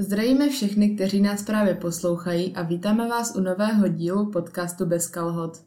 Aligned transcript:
Zdravíme 0.00 0.48
všechny, 0.48 0.94
kteří 0.94 1.20
nás 1.20 1.42
právě 1.42 1.74
poslouchají 1.74 2.54
a 2.54 2.62
vítáme 2.62 3.08
vás 3.08 3.36
u 3.36 3.40
nového 3.40 3.88
dílu 3.88 4.30
podcastu 4.30 4.86
Bez 4.86 5.06
kalhot. 5.06 5.64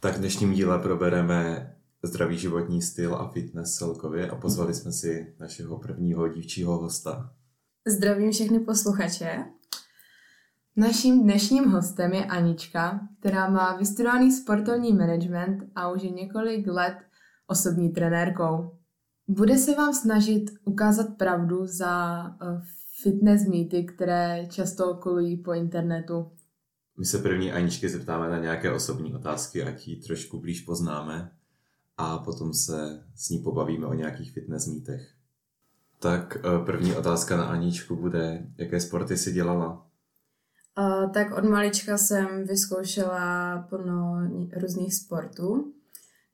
Tak 0.00 0.16
v 0.16 0.18
dnešním 0.18 0.52
díle 0.52 0.78
probereme 0.78 1.70
zdravý 2.02 2.38
životní 2.38 2.82
styl 2.82 3.14
a 3.14 3.28
fitness 3.28 3.74
celkově 3.74 4.30
a 4.30 4.36
pozvali 4.36 4.74
jsme 4.74 4.92
si 4.92 5.34
našeho 5.38 5.78
prvního 5.78 6.28
dívčího 6.28 6.78
hosta. 6.78 7.32
Zdravím 7.86 8.32
všechny 8.32 8.60
posluchače. 8.60 9.44
Naším 10.80 11.22
dnešním 11.22 11.64
hostem 11.64 12.12
je 12.12 12.24
Anička, 12.24 13.00
která 13.18 13.50
má 13.50 13.76
vystudovaný 13.76 14.32
sportovní 14.32 14.92
management 14.92 15.58
a 15.74 15.92
už 15.92 16.02
je 16.02 16.10
několik 16.10 16.66
let 16.66 16.96
osobní 17.46 17.88
trenérkou. 17.88 18.78
Bude 19.28 19.58
se 19.58 19.74
vám 19.74 19.94
snažit 19.94 20.50
ukázat 20.64 21.06
pravdu 21.18 21.66
za 21.66 22.24
eh, 22.26 22.60
fitness 23.02 23.46
mýty, 23.46 23.84
které 23.84 24.46
často 24.50 24.94
kolují 24.94 25.36
po 25.36 25.52
internetu. 25.52 26.30
My 26.98 27.04
se 27.04 27.18
první 27.18 27.52
Aničky 27.52 27.88
zeptáme 27.88 28.30
na 28.30 28.38
nějaké 28.38 28.72
osobní 28.72 29.14
otázky, 29.14 29.62
ať 29.62 29.88
ji 29.88 29.96
trošku 29.96 30.40
blíž 30.40 30.60
poznáme 30.60 31.32
a 31.96 32.18
potom 32.18 32.54
se 32.54 33.04
s 33.14 33.30
ní 33.30 33.38
pobavíme 33.38 33.86
o 33.86 33.94
nějakých 33.94 34.32
fitness 34.32 34.66
mýtech. 34.66 35.14
Tak 35.98 36.36
eh, 36.36 36.64
první 36.64 36.94
otázka 36.94 37.36
na 37.36 37.44
Aničku 37.44 37.96
bude, 37.96 38.46
jaké 38.58 38.80
sporty 38.80 39.16
si 39.16 39.32
dělala? 39.32 39.89
Uh, 40.78 41.12
tak 41.12 41.38
od 41.38 41.44
malička 41.44 41.98
jsem 41.98 42.44
vyzkoušela 42.46 43.58
plno 43.68 44.28
různých 44.56 44.94
sportů. 44.94 45.72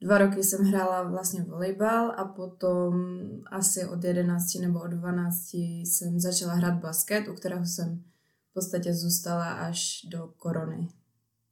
Dva 0.01 0.19
roky 0.19 0.45
jsem 0.45 0.65
hrála 0.65 1.03
vlastně 1.03 1.43
volejbal 1.43 2.15
a 2.17 2.25
potom 2.25 3.20
asi 3.51 3.87
od 3.87 4.05
11 4.05 4.55
nebo 4.55 4.81
od 4.81 4.91
12 4.91 5.55
jsem 5.55 6.20
začala 6.20 6.55
hrát 6.55 6.75
basket, 6.75 7.28
u 7.28 7.34
kterého 7.34 7.67
jsem 7.67 8.03
v 8.51 8.55
podstatě 8.55 8.95
zůstala 8.95 9.53
až 9.53 10.06
do 10.11 10.28
korony. 10.37 10.89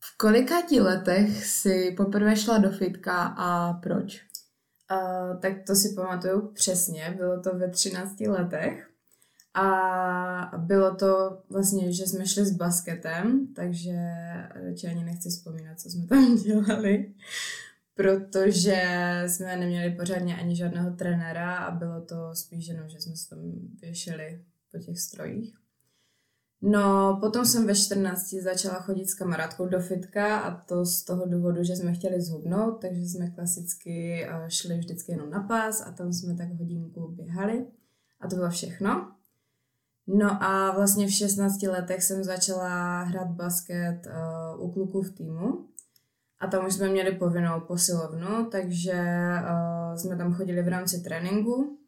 V 0.01 0.17
kolika 0.17 0.55
letech 0.81 1.47
si 1.47 1.95
poprvé 1.97 2.37
šla 2.37 2.59
do 2.59 2.71
fitka 2.71 3.23
a 3.27 3.73
proč? 3.73 4.25
Uh, 4.93 5.41
tak 5.41 5.53
to 5.67 5.75
si 5.75 5.95
pamatuju 5.95 6.49
přesně, 6.49 7.15
bylo 7.17 7.41
to 7.41 7.59
ve 7.59 7.71
13 7.71 8.21
letech. 8.21 8.94
A 9.55 10.53
bylo 10.59 10.95
to 10.95 11.43
vlastně, 11.51 11.93
že 11.93 12.07
jsme 12.07 12.27
šli 12.27 12.47
s 12.47 12.57
basketem, 12.57 13.47
takže 13.55 13.97
radši 14.55 14.87
ani 14.87 15.05
nechci 15.05 15.29
vzpomínat, 15.29 15.81
co 15.81 15.91
jsme 15.91 16.07
tam 16.07 16.37
dělali, 16.43 17.15
protože 17.95 18.83
jsme 19.27 19.57
neměli 19.57 19.91
pořádně 19.91 20.37
ani 20.37 20.57
žádného 20.57 20.91
trenéra 20.91 21.57
a 21.57 21.71
bylo 21.71 22.01
to 22.01 22.35
spíš 22.35 22.67
jenom, 22.69 22.89
že 22.89 23.01
jsme 23.01 23.17
se 23.17 23.31
tam 23.31 23.39
věšeli 23.81 24.45
po 24.73 24.79
těch 24.79 25.01
strojích. 25.01 25.55
No, 26.67 27.19
potom 27.21 27.47
jsem 27.47 27.67
ve 27.67 27.75
14 27.75 28.35
začala 28.35 28.75
chodit 28.75 29.07
s 29.07 29.15
kamarádkou 29.15 29.67
do 29.67 29.81
fitka 29.81 30.39
a 30.39 30.61
to 30.65 30.87
z 30.87 31.05
toho 31.05 31.27
důvodu, 31.27 31.65
že 31.65 31.77
jsme 31.77 31.95
chtěli 31.95 32.21
zhubnout, 32.21 32.81
takže 32.81 33.01
jsme 33.01 33.31
klasicky 33.31 34.27
eh, 34.29 34.51
šli 34.51 34.79
vždycky 34.79 35.13
jenom 35.13 35.31
na 35.31 35.43
pás 35.43 35.87
a 35.87 35.93
tam 35.93 36.13
jsme 36.13 36.37
tak 36.37 36.49
hodinku 36.53 37.09
běhali 37.09 37.67
a 38.21 38.29
to 38.29 38.37
bylo 38.37 38.51
všechno. 38.51 39.13
No 40.07 40.43
a 40.43 40.71
vlastně 40.71 41.07
v 41.07 41.11
16 41.11 41.63
letech 41.63 42.03
jsem 42.03 42.25
začala 42.25 43.03
hrát 43.03 43.29
basket 43.29 44.07
uh, 44.07 44.65
u 44.65 44.73
kluků 44.73 45.03
v 45.03 45.11
týmu 45.11 45.69
a 46.41 46.47
tam 46.47 46.67
už 46.67 46.75
jsme 46.75 46.89
měli 46.89 47.13
povinnou 47.13 47.61
posilovnu, 47.61 48.47
takže 48.51 49.03
uh, 49.43 49.97
jsme 49.97 50.17
tam 50.17 50.35
chodili 50.35 50.63
v 50.63 50.69
rámci 50.69 51.01
tréninku. 51.01 51.79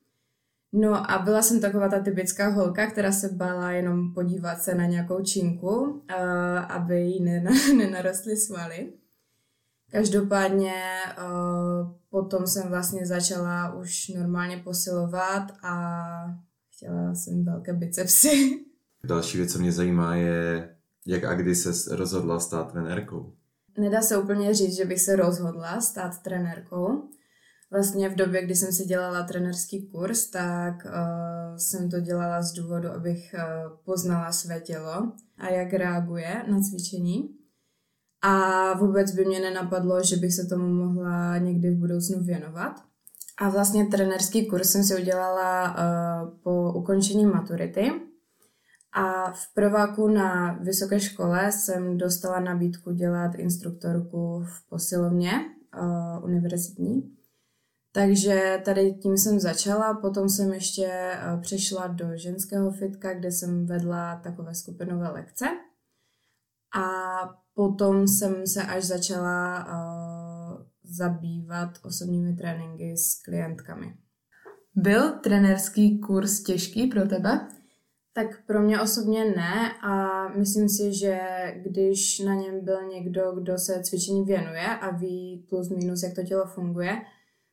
No 0.73 1.11
a 1.11 1.19
byla 1.19 1.43
jsem 1.43 1.61
taková 1.61 1.89
ta 1.89 2.01
typická 2.01 2.49
holka, 2.49 2.87
která 2.87 3.13
se 3.13 3.29
bála 3.29 3.71
jenom 3.71 4.15
podívat 4.15 4.63
se 4.63 4.75
na 4.75 4.87
nějakou 4.87 5.23
činku, 5.23 5.77
uh, 5.77 6.03
aby 6.69 7.01
jí 7.01 7.25
nenarostly 7.77 8.37
svaly. 8.37 8.93
Každopádně 9.91 10.75
uh, 11.19 11.91
potom 12.11 12.47
jsem 12.47 12.69
vlastně 12.69 13.07
začala 13.07 13.75
už 13.75 14.09
normálně 14.09 14.57
posilovat 14.57 15.53
a 15.63 16.07
chtěla 16.77 17.15
jsem 17.15 17.45
velké 17.45 17.73
bicepsy. 17.73 18.65
Další 19.05 19.39
věc, 19.39 19.53
co 19.53 19.59
mě 19.59 19.73
zajímá, 19.73 20.17
je, 20.17 20.77
jak 21.07 21.25
a 21.25 21.35
kdy 21.35 21.55
se 21.55 21.97
rozhodla 21.97 22.41
stát 22.41 22.73
trenérkou. 22.73 23.33
Nedá 23.79 24.03
se 24.03 24.19
úplně 24.19 24.55
říct, 24.55 24.77
že 24.77 24.85
bych 24.85 25.01
se 25.01 25.17
rozhodla 25.17 25.81
stát 25.81 26.23
trenérkou. 26.23 27.09
Vlastně 27.71 28.09
v 28.09 28.15
době, 28.15 28.45
kdy 28.45 28.55
jsem 28.55 28.73
si 28.73 28.85
dělala 28.85 29.23
trenerský 29.23 29.89
kurz, 29.89 30.31
tak 30.31 30.85
uh, 30.85 31.57
jsem 31.57 31.91
to 31.91 32.01
dělala 32.01 32.43
z 32.43 32.53
důvodu, 32.53 32.89
abych 32.89 33.35
uh, 33.35 33.77
poznala 33.85 34.33
své 34.33 34.61
tělo 34.61 35.13
a 35.39 35.49
jak 35.49 35.73
reaguje 35.73 36.43
na 36.51 36.61
cvičení. 36.61 37.37
A 38.23 38.73
vůbec 38.79 39.13
by 39.13 39.25
mě 39.25 39.41
nenapadlo, 39.41 40.03
že 40.03 40.17
bych 40.17 40.35
se 40.35 40.47
tomu 40.47 40.67
mohla 40.67 41.39
někdy 41.39 41.71
v 41.71 41.79
budoucnu 41.79 42.25
věnovat. 42.25 42.83
A 43.39 43.49
vlastně 43.49 43.87
trenerský 43.87 44.47
kurz 44.47 44.71
jsem 44.71 44.85
si 44.85 44.97
udělala 44.97 45.71
uh, 45.71 46.39
po 46.43 46.73
ukončení 46.73 47.27
maturity. 47.27 47.93
A 48.93 49.33
v 49.33 49.55
prváku 49.55 50.09
na 50.09 50.53
vysoké 50.53 51.01
škole 51.01 51.53
jsem 51.53 51.99
dostala 51.99 52.41
nabídku 52.41 52.93
dělat 52.93 53.35
instruktorku 53.35 54.45
v 54.45 54.69
posilovně 54.69 55.31
uh, 55.81 56.25
univerzitní. 56.25 57.13
Takže 57.93 58.63
tady 58.65 58.95
tím 58.95 59.19
jsem 59.19 59.41
začala, 59.41 59.95
potom 59.95 60.29
jsem 60.29 60.53
ještě 60.53 61.13
uh, 61.35 61.41
přešla 61.41 61.87
do 61.87 62.07
ženského 62.15 62.71
fitka, 62.71 63.15
kde 63.15 63.33
jsem 63.33 63.67
vedla 63.67 64.21
takové 64.25 64.55
skupinové 64.55 65.09
lekce. 65.09 65.47
A 66.77 66.85
potom 67.55 68.09
jsem 68.09 68.47
se 68.47 68.63
až 68.63 68.85
začala 68.85 69.67
zabývat 70.89 71.79
osobními 71.83 72.37
tréninky 72.37 72.97
s 72.97 73.23
klientkami. 73.23 73.97
Byl 74.75 75.13
trenerský 75.13 75.99
kurz 76.01 76.43
těžký 76.43 76.87
pro 76.87 77.09
tebe? 77.09 77.49
Tak 78.13 78.47
pro 78.47 78.63
mě 78.63 78.81
osobně 78.81 79.25
ne 79.25 79.73
a 79.83 80.29
myslím 80.29 80.69
si, 80.69 80.95
že 80.95 81.19
když 81.57 82.19
na 82.19 82.35
něm 82.35 82.65
byl 82.65 82.89
někdo, 82.89 83.33
kdo 83.33 83.59
se 83.59 83.83
cvičení 83.83 84.25
věnuje 84.25 84.67
a 84.67 84.91
ví 84.91 85.47
plus 85.49 85.69
minus, 85.69 86.03
jak 86.03 86.15
to 86.15 86.23
tělo 86.23 86.47
funguje, 86.47 87.03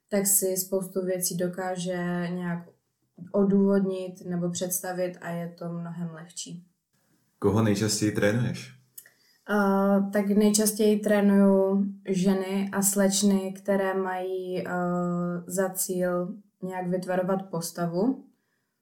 tak 0.09 0.27
si 0.27 0.57
spoustu 0.57 1.05
věcí 1.05 1.37
dokáže 1.37 2.27
nějak 2.29 2.69
odůvodnit 3.31 4.25
nebo 4.25 4.49
představit 4.49 5.17
a 5.21 5.29
je 5.29 5.55
to 5.59 5.69
mnohem 5.69 6.09
lehčí. 6.13 6.65
Koho 7.39 7.63
nejčastěji 7.63 8.11
trénuješ? 8.11 8.82
Tak 10.13 10.29
nejčastěji 10.29 10.99
trénuju 10.99 11.85
ženy 12.09 12.69
a 12.71 12.81
slečny, 12.81 13.53
které 13.57 13.93
mají 13.93 14.63
uh, 14.65 14.71
za 15.47 15.69
cíl 15.69 16.35
nějak 16.61 16.87
vytvarovat 16.87 17.49
postavu, 17.49 18.25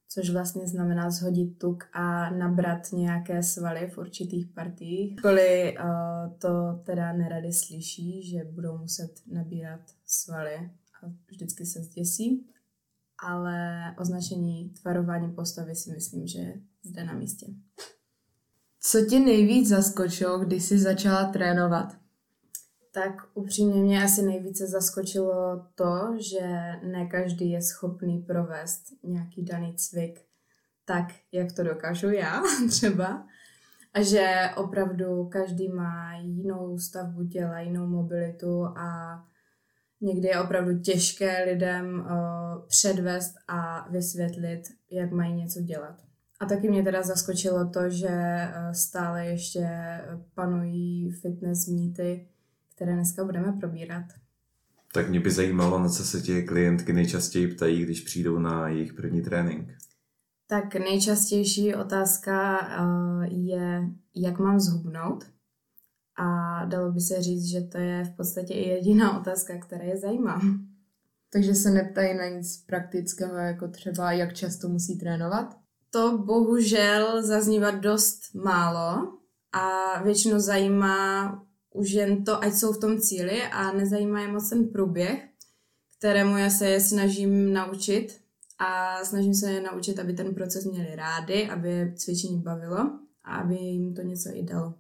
což 0.10 0.30
vlastně 0.30 0.68
znamená 0.68 1.10
zhodit 1.10 1.60
tuk 1.60 1.84
a 1.94 2.30
nabrat 2.30 2.92
nějaké 2.94 3.44
svaly 3.44 3.88
v 3.88 3.98
určitých 3.98 4.48
partiích. 4.48 5.16
Kvůli 5.16 5.78
uh, 5.78 6.38
to 6.38 6.82
teda 6.86 7.14
nerady 7.14 7.54
slyší, 7.54 8.30
že 8.30 8.44
budou 8.44 8.78
muset 8.78 9.12
nabírat 9.32 9.82
svaly 10.06 10.56
a 11.04 11.08
vždycky 11.32 11.66
se 11.66 11.84
zděsí, 11.84 12.48
ale 13.24 13.82
označení 14.00 14.70
tvarování 14.82 15.32
postavy 15.32 15.76
si 15.76 15.92
myslím, 15.92 16.28
že 16.28 16.40
je 16.40 16.62
zde 16.84 17.04
na 17.04 17.14
místě. 17.14 17.46
Co 18.84 19.06
tě 19.06 19.19
nejvíc 19.19 19.69
zaskočilo, 19.69 20.40
když 20.40 20.64
jsi 20.64 20.80
začala 20.80 21.25
trénovat? 21.25 21.98
Tak 22.92 23.13
upřímně 23.33 23.81
mě 23.81 24.04
asi 24.04 24.22
nejvíce 24.22 24.68
zaskočilo 24.68 25.66
to, 25.75 26.13
že 26.19 26.48
ne 26.83 27.06
každý 27.12 27.51
je 27.51 27.62
schopný 27.62 28.19
provést 28.19 28.83
nějaký 29.04 29.44
daný 29.44 29.75
cvik 29.75 30.19
tak, 30.86 31.06
jak 31.31 31.51
to 31.51 31.63
dokážu 31.63 32.10
já 32.10 32.42
třeba. 32.69 33.28
A 33.94 34.01
že 34.01 34.50
opravdu 34.56 35.25
každý 35.25 35.69
má 35.69 36.13
jinou 36.16 36.78
stavbu 36.78 37.28
těla, 37.28 37.60
jinou 37.60 37.88
mobilitu 37.88 38.66
a 38.66 39.19
někdy 40.01 40.28
je 40.28 40.42
opravdu 40.42 40.80
těžké 40.80 41.44
lidem 41.44 42.00
uh, 42.00 42.68
předvést 42.68 43.33
a 43.48 43.89
vysvětlit, 43.89 44.62
jak 44.92 45.12
mají 45.12 45.33
něco 45.33 45.62
dělat. 45.62 46.11
A 46.42 46.46
taky 46.46 46.70
mě 46.70 46.84
teda 46.84 47.04
zaskočilo 47.04 47.70
to, 47.70 47.90
že 47.90 48.10
eh, 48.10 48.74
stále 48.74 49.26
ještě 49.26 49.68
panují 50.36 51.12
fitness 51.12 51.68
mýty, 51.68 52.28
které 52.76 52.94
dneska 52.94 53.24
budeme 53.24 53.52
probírat. 53.52 54.06
Tak 54.94 55.10
mě 55.10 55.20
by 55.20 55.32
zajímalo, 55.32 55.80
na 55.80 55.90
co 55.90 56.04
se 56.04 56.22
tě 56.22 56.42
klientky 56.42 56.94
nejčastěji 56.94 57.48
ptají, 57.48 57.84
když 57.84 58.02
přijdou 58.02 58.40
na 58.40 58.68
jejich 58.68 58.94
první 58.94 59.22
trénink. 59.22 59.70
Tak 60.48 60.76
nejčastější 60.76 61.76
otázka 61.76 62.60
uh, 62.60 63.24
je, 63.24 63.84
jak 64.16 64.40
mám 64.40 64.60
zhubnout. 64.60 65.26
A 66.18 66.66
dalo 66.66 66.92
by 66.92 67.00
se 67.00 67.22
říct, 67.22 67.46
že 67.46 67.62
to 67.62 67.78
je 67.78 68.04
v 68.04 68.16
podstatě 68.16 68.54
i 68.54 68.70
jediná 68.70 69.20
otázka, 69.20 69.58
která 69.58 69.84
je 69.84 69.98
zajímá. 69.98 70.42
Takže 71.34 71.56
se 71.56 71.72
neptají 71.72 72.18
na 72.18 72.28
nic 72.28 72.64
praktického, 72.68 73.38
jako 73.38 73.68
třeba 73.68 74.12
jak 74.12 74.34
často 74.34 74.70
musí 74.70 75.00
trénovat? 75.00 75.61
To 75.94 76.18
bohužel 76.18 77.24
zaznívá 77.24 77.72
dost 77.72 78.36
málo 78.36 79.18
a 79.52 80.04
většinou 80.04 80.40
zajímá 80.40 81.32
už 81.74 81.92
jen 81.92 82.24
to, 82.24 82.44
ať 82.44 82.54
jsou 82.54 82.74
v 82.74 82.80
tom 82.80 83.02
cíli 83.02 83.44
a 83.44 83.72
nezajímá 83.72 84.22
je 84.22 84.28
moc 84.28 84.50
ten 84.50 84.68
průběh, 84.68 85.30
kterému 85.98 86.38
já 86.38 86.50
se 86.50 86.70
je 86.70 86.82
snažím 86.82 87.54
naučit 87.54 88.22
a 88.60 89.00
snažím 89.04 89.34
se 89.34 89.52
je 89.52 89.62
naučit, 89.62 90.00
aby 90.00 90.14
ten 90.14 90.36
proces 90.36 90.66
měli 90.66 90.96
rádi, 90.96 91.50
aby 91.50 91.72
je 91.72 91.94
cvičení 91.96 92.42
bavilo 92.42 93.00
a 93.24 93.36
aby 93.36 93.56
jim 93.56 93.94
to 93.94 94.02
něco 94.02 94.30
i 94.34 94.44
dalo. 94.44 94.74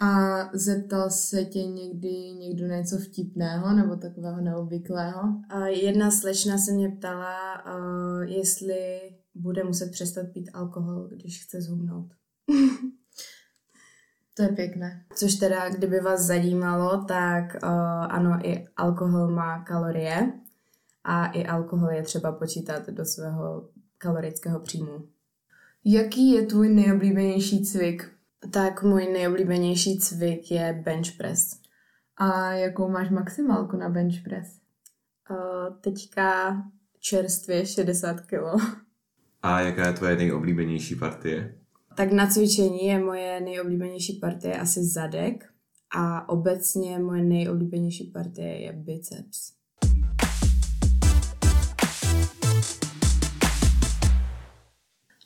A 0.00 0.10
zeptal 0.52 1.10
se 1.10 1.44
tě 1.44 1.66
někdy 1.66 2.08
někdo 2.38 2.66
něco 2.66 2.98
vtipného 2.98 3.72
nebo 3.72 3.96
takového 3.96 4.40
neobvyklého? 4.40 5.20
Jedna 5.66 6.10
slečna 6.10 6.58
se 6.58 6.72
mě 6.72 6.88
ptala, 6.88 7.64
uh, 7.64 8.22
jestli 8.22 9.00
bude 9.38 9.64
muset 9.64 9.90
přestat 9.90 10.26
pít 10.32 10.50
alkohol, 10.54 11.08
když 11.08 11.44
chce 11.44 11.62
zhubnout. 11.62 12.12
to 14.34 14.42
je 14.42 14.48
pěkné. 14.48 15.04
Což 15.14 15.34
teda, 15.34 15.68
kdyby 15.68 16.00
vás 16.00 16.20
zajímalo, 16.20 17.04
tak 17.04 17.56
uh, 17.62 17.70
ano, 18.08 18.38
i 18.42 18.68
alkohol 18.76 19.30
má 19.30 19.64
kalorie 19.64 20.32
a 21.04 21.26
i 21.26 21.46
alkohol 21.46 21.90
je 21.90 22.02
třeba 22.02 22.32
počítat 22.32 22.86
do 22.88 23.04
svého 23.04 23.68
kalorického 23.98 24.60
příjmu. 24.60 25.08
Jaký 25.84 26.30
je 26.30 26.46
tvůj 26.46 26.68
nejoblíbenější 26.68 27.64
cvik? 27.64 28.10
Tak 28.52 28.82
můj 28.82 29.06
nejoblíbenější 29.12 29.98
cvik 29.98 30.50
je 30.50 30.82
bench 30.84 31.16
press. 31.16 31.60
A 32.16 32.52
jakou 32.52 32.88
máš 32.88 33.10
maximálku 33.10 33.76
na 33.76 33.88
bench 33.88 34.22
press? 34.24 34.58
Uh, 35.30 35.76
teďka 35.80 36.56
čerstvě 36.98 37.66
60 37.66 38.20
kg. 38.20 38.62
A 39.42 39.60
jaká 39.60 39.86
je 39.86 39.92
tvoje 39.92 40.16
nejoblíbenější 40.16 40.96
partie? 40.96 41.54
Tak 41.96 42.12
na 42.12 42.26
cvičení 42.26 42.86
je 42.86 42.98
moje 42.98 43.40
nejoblíbenější 43.40 44.12
partie 44.12 44.58
asi 44.58 44.84
zadek 44.84 45.44
a 45.96 46.28
obecně 46.28 46.98
moje 46.98 47.24
nejoblíbenější 47.24 48.04
partie 48.04 48.60
je 48.60 48.72
biceps. 48.72 49.52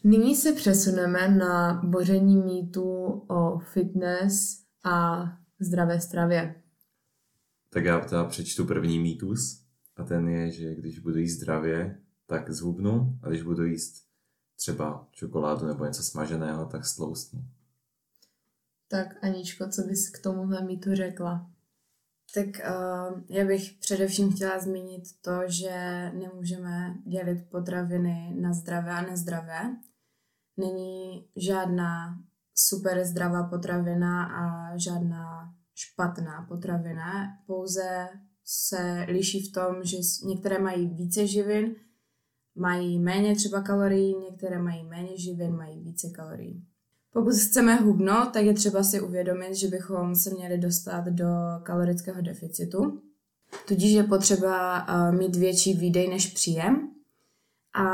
Nyní 0.04 0.36
se 0.36 0.52
přesuneme 0.52 1.28
na 1.28 1.82
boření 1.84 2.36
mýtu 2.36 2.84
o 3.28 3.58
fitness 3.58 4.58
a 4.84 5.22
zdravé 5.60 6.00
stravě. 6.00 6.54
Tak 7.70 7.84
já 7.84 8.00
teda 8.00 8.24
přečtu 8.24 8.64
první 8.64 8.98
mýtus 8.98 9.62
a 9.96 10.04
ten 10.04 10.28
je, 10.28 10.50
že 10.50 10.74
když 10.74 10.98
budu 10.98 11.18
jíst 11.18 11.36
zdravě, 11.36 12.01
tak 12.32 12.50
zhubnu 12.50 13.18
a 13.22 13.28
když 13.28 13.42
budu 13.42 13.64
jíst 13.64 14.06
třeba 14.56 15.08
čokoládu 15.10 15.66
nebo 15.66 15.84
něco 15.84 16.02
smaženého, 16.02 16.66
tak 16.66 16.86
stloustnu. 16.86 17.44
Tak 18.88 19.24
Aničko, 19.24 19.68
co 19.68 19.82
bys 19.82 20.10
k 20.10 20.22
tomuhle 20.22 20.64
mýtu 20.64 20.94
řekla? 20.94 21.50
Tak 22.34 22.46
uh, 22.46 23.20
já 23.28 23.44
bych 23.44 23.72
především 23.72 24.32
chtěla 24.32 24.58
zmínit 24.58 25.02
to, 25.20 25.40
že 25.46 26.10
nemůžeme 26.14 26.94
dělit 27.06 27.50
potraviny 27.50 28.36
na 28.40 28.52
zdravé 28.52 28.90
a 28.90 29.02
nezdravé, 29.02 29.76
není 30.56 31.28
žádná 31.36 32.18
super 32.54 33.04
zdravá 33.04 33.48
potravina 33.48 34.24
a 34.24 34.76
žádná 34.76 35.54
špatná 35.74 36.46
potravina, 36.48 37.38
pouze 37.46 38.08
se 38.44 39.06
liší 39.08 39.48
v 39.48 39.52
tom, 39.52 39.84
že 39.84 39.96
některé 40.24 40.58
mají 40.58 40.88
více 40.88 41.26
živin, 41.26 41.74
mají 42.54 42.98
méně 42.98 43.34
třeba 43.34 43.60
kalorií, 43.60 44.14
některé 44.30 44.62
mají 44.62 44.84
méně 44.84 45.18
živin, 45.18 45.56
mají 45.56 45.80
více 45.80 46.10
kalorií. 46.10 46.64
Pokud 47.12 47.34
chceme 47.34 47.74
hubnout, 47.74 48.32
tak 48.32 48.44
je 48.44 48.54
třeba 48.54 48.82
si 48.82 49.00
uvědomit, 49.00 49.54
že 49.54 49.68
bychom 49.68 50.14
se 50.14 50.30
měli 50.30 50.58
dostat 50.58 51.04
do 51.04 51.26
kalorického 51.62 52.22
deficitu. 52.22 53.02
Tudíž 53.68 53.92
je 53.92 54.04
potřeba 54.04 54.86
uh, 54.88 55.18
mít 55.18 55.36
větší 55.36 55.74
výdej 55.74 56.08
než 56.08 56.26
příjem. 56.26 56.88
A 57.74 57.86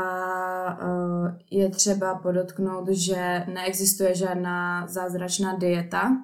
uh, 0.85 1.29
je 1.51 1.69
třeba 1.69 2.15
podotknout, 2.15 2.89
že 2.89 3.45
neexistuje 3.53 4.15
žádná 4.15 4.87
zázračná 4.87 5.57
dieta, 5.57 6.17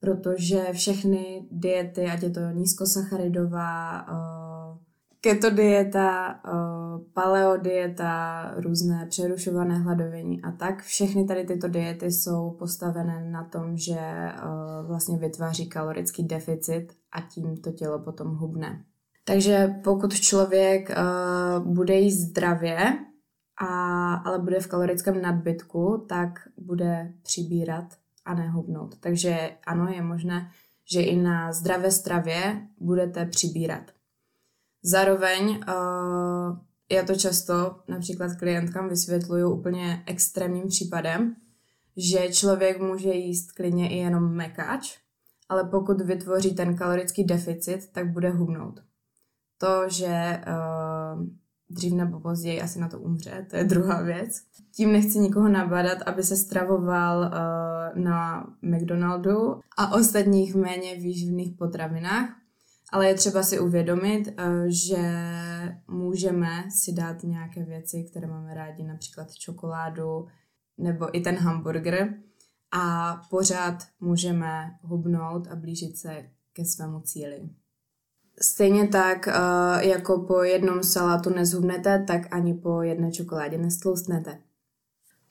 protože 0.00 0.66
všechny 0.72 1.48
diety, 1.50 2.04
ať 2.04 2.22
je 2.22 2.30
to 2.30 2.40
nízkosacharidová, 2.40 4.06
uh, 4.08 4.39
keto 5.20 5.50
dieta, 5.50 6.40
paleo 7.12 7.56
dieta, 7.56 8.42
různé 8.56 9.06
přerušované 9.06 9.78
hladovění 9.78 10.42
a 10.42 10.52
tak, 10.52 10.82
všechny 10.82 11.24
tady 11.24 11.44
tyto 11.44 11.68
diety 11.68 12.06
jsou 12.06 12.50
postavené 12.50 13.30
na 13.30 13.44
tom, 13.44 13.76
že 13.76 14.00
vlastně 14.86 15.18
vytváří 15.18 15.68
kalorický 15.68 16.22
deficit 16.22 16.88
a 17.12 17.20
tím 17.20 17.56
to 17.56 17.72
tělo 17.72 17.98
potom 17.98 18.36
hubne. 18.36 18.84
Takže 19.24 19.74
pokud 19.84 20.14
člověk 20.14 20.90
bude 21.58 21.94
jíst 21.94 22.18
zdravě, 22.18 22.76
a, 23.62 24.14
ale 24.14 24.38
bude 24.38 24.60
v 24.60 24.66
kalorickém 24.66 25.22
nadbytku, 25.22 26.06
tak 26.08 26.48
bude 26.58 27.12
přibírat 27.22 27.84
a 28.24 28.34
nehubnout. 28.34 28.96
Takže 29.00 29.50
ano, 29.66 29.88
je 29.94 30.02
možné, 30.02 30.50
že 30.92 31.02
i 31.02 31.16
na 31.16 31.52
zdravé 31.52 31.90
stravě 31.90 32.66
budete 32.78 33.26
přibírat. 33.26 33.82
Zároveň 34.82 35.48
uh, 35.48 36.58
já 36.92 37.04
to 37.06 37.14
často 37.14 37.76
například 37.88 38.36
klientkám 38.38 38.88
vysvětluju 38.88 39.50
úplně 39.50 40.02
extrémním 40.06 40.68
případem, 40.68 41.36
že 41.96 42.28
člověk 42.28 42.80
může 42.80 43.10
jíst 43.10 43.52
klidně 43.52 43.90
i 43.90 43.96
jenom 43.96 44.34
mekáč, 44.34 44.98
ale 45.48 45.64
pokud 45.64 46.00
vytvoří 46.00 46.54
ten 46.54 46.76
kalorický 46.76 47.24
deficit, 47.24 47.92
tak 47.92 48.12
bude 48.12 48.30
hubnout. 48.30 48.80
To, 49.58 49.88
že 49.88 50.42
uh, 50.46 51.26
dřív 51.70 51.92
nebo 51.92 52.20
později 52.20 52.62
asi 52.62 52.80
na 52.80 52.88
to 52.88 52.98
umře, 52.98 53.46
to 53.50 53.56
je 53.56 53.64
druhá 53.64 54.02
věc. 54.02 54.42
Tím 54.76 54.92
nechci 54.92 55.18
nikoho 55.18 55.48
nabadat, 55.48 55.98
aby 56.06 56.22
se 56.22 56.36
stravoval 56.36 57.20
uh, 57.20 58.02
na 58.02 58.46
McDonaldu 58.62 59.60
a 59.78 59.94
ostatních 59.94 60.54
méně 60.54 60.94
výživných 60.94 61.56
potravinách, 61.58 62.39
ale 62.92 63.08
je 63.08 63.14
třeba 63.14 63.42
si 63.42 63.60
uvědomit, 63.60 64.28
uh, 64.28 64.64
že 64.68 65.02
můžeme 65.88 66.64
si 66.70 66.92
dát 66.92 67.22
nějaké 67.22 67.64
věci, 67.64 68.04
které 68.10 68.26
máme 68.26 68.54
rádi, 68.54 68.82
například 68.82 69.34
čokoládu 69.34 70.26
nebo 70.78 71.16
i 71.16 71.20
ten 71.20 71.36
hamburger 71.36 72.14
a 72.72 73.16
pořád 73.30 73.74
můžeme 74.00 74.70
hubnout 74.82 75.46
a 75.46 75.56
blížit 75.56 75.96
se 75.96 76.30
ke 76.52 76.64
svému 76.64 77.00
cíli. 77.00 77.48
Stejně 78.42 78.88
tak, 78.88 79.26
uh, 79.26 79.82
jako 79.82 80.20
po 80.20 80.42
jednom 80.42 80.82
salátu 80.82 81.30
nezhubnete, 81.30 82.04
tak 82.06 82.34
ani 82.34 82.54
po 82.54 82.82
jedné 82.82 83.12
čokoládě 83.12 83.58
nestloustnete. 83.58 84.38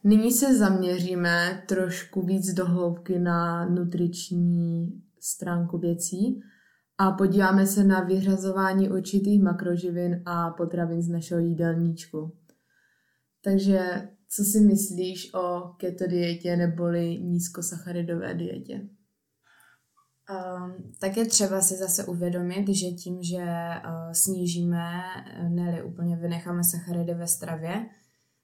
Nyní 0.03 0.31
se 0.31 0.57
zaměříme 0.57 1.63
trošku 1.67 2.21
víc 2.21 2.53
do 2.53 2.65
hloubky 2.65 3.19
na 3.19 3.65
nutriční 3.65 5.01
stránku 5.19 5.77
věcí 5.77 6.41
a 7.01 7.11
podíváme 7.11 7.67
se 7.67 7.83
na 7.83 7.99
vyřazování 7.99 8.89
určitých 8.89 9.41
makroživin 9.41 10.21
a 10.25 10.49
potravin 10.49 11.01
z 11.01 11.09
našeho 11.09 11.39
jídelníčku. 11.41 12.37
Takže 13.43 14.09
co 14.29 14.43
si 14.43 14.59
myslíš 14.59 15.33
o 15.33 15.61
keto 15.77 16.07
dietě 16.07 16.55
neboli 16.55 17.17
nízkosacharidové 17.17 18.33
dietě? 18.33 18.89
Um, 20.29 20.93
tak 20.99 21.17
je 21.17 21.25
třeba 21.25 21.61
si 21.61 21.75
zase 21.75 22.05
uvědomit, 22.05 22.67
že 22.69 22.85
tím, 22.85 23.23
že 23.23 23.45
uh, 23.45 24.11
snížíme, 24.11 25.01
ne 25.49 25.83
úplně 25.83 26.15
vynecháme 26.15 26.63
sacharidy 26.63 27.13
ve 27.13 27.27
stravě, 27.27 27.85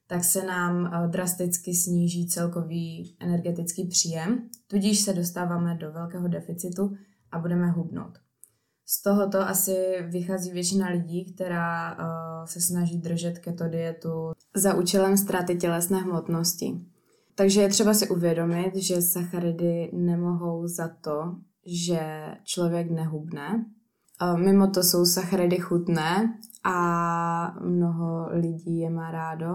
tak 0.06 0.24
se 0.24 0.46
nám 0.46 0.82
uh, 0.82 1.10
drasticky 1.10 1.74
sníží 1.74 2.28
celkový 2.28 3.16
energetický 3.20 3.88
příjem, 3.88 4.48
tudíž 4.66 5.00
se 5.00 5.12
dostáváme 5.12 5.74
do 5.74 5.92
velkého 5.92 6.28
deficitu 6.28 6.96
a 7.32 7.38
budeme 7.38 7.70
hubnout. 7.70 8.25
Z 8.88 9.02
tohoto 9.02 9.40
asi 9.40 9.76
vychází 10.02 10.50
většina 10.50 10.88
lidí, 10.88 11.24
která 11.34 11.92
uh, 11.92 12.44
se 12.44 12.60
snaží 12.60 12.98
držet 12.98 13.38
keto 13.38 13.68
dietu 13.68 14.32
za 14.54 14.74
účelem 14.74 15.16
ztráty 15.16 15.56
tělesné 15.56 15.98
hmotnosti. 15.98 16.80
Takže 17.34 17.60
je 17.60 17.68
třeba 17.68 17.94
si 17.94 18.08
uvědomit, 18.08 18.76
že 18.76 19.02
sacharidy 19.02 19.90
nemohou 19.92 20.66
za 20.66 20.88
to, 21.00 21.34
že 21.66 22.00
člověk 22.44 22.90
nehubne. 22.90 23.64
Mimo 24.36 24.70
to 24.70 24.82
jsou 24.82 25.04
sacharidy 25.04 25.56
chutné 25.56 26.38
a 26.64 27.60
mnoho 27.60 28.28
lidí 28.30 28.78
je 28.78 28.90
má 28.90 29.10
rádo. 29.10 29.46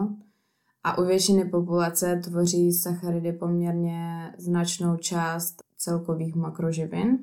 A 0.83 0.97
u 0.97 1.05
většiny 1.05 1.45
populace 1.45 2.21
tvoří 2.23 2.73
sacharidy 2.73 3.33
poměrně 3.33 4.33
značnou 4.37 4.97
část 4.97 5.55
celkových 5.77 6.35
makroživin 6.35 7.19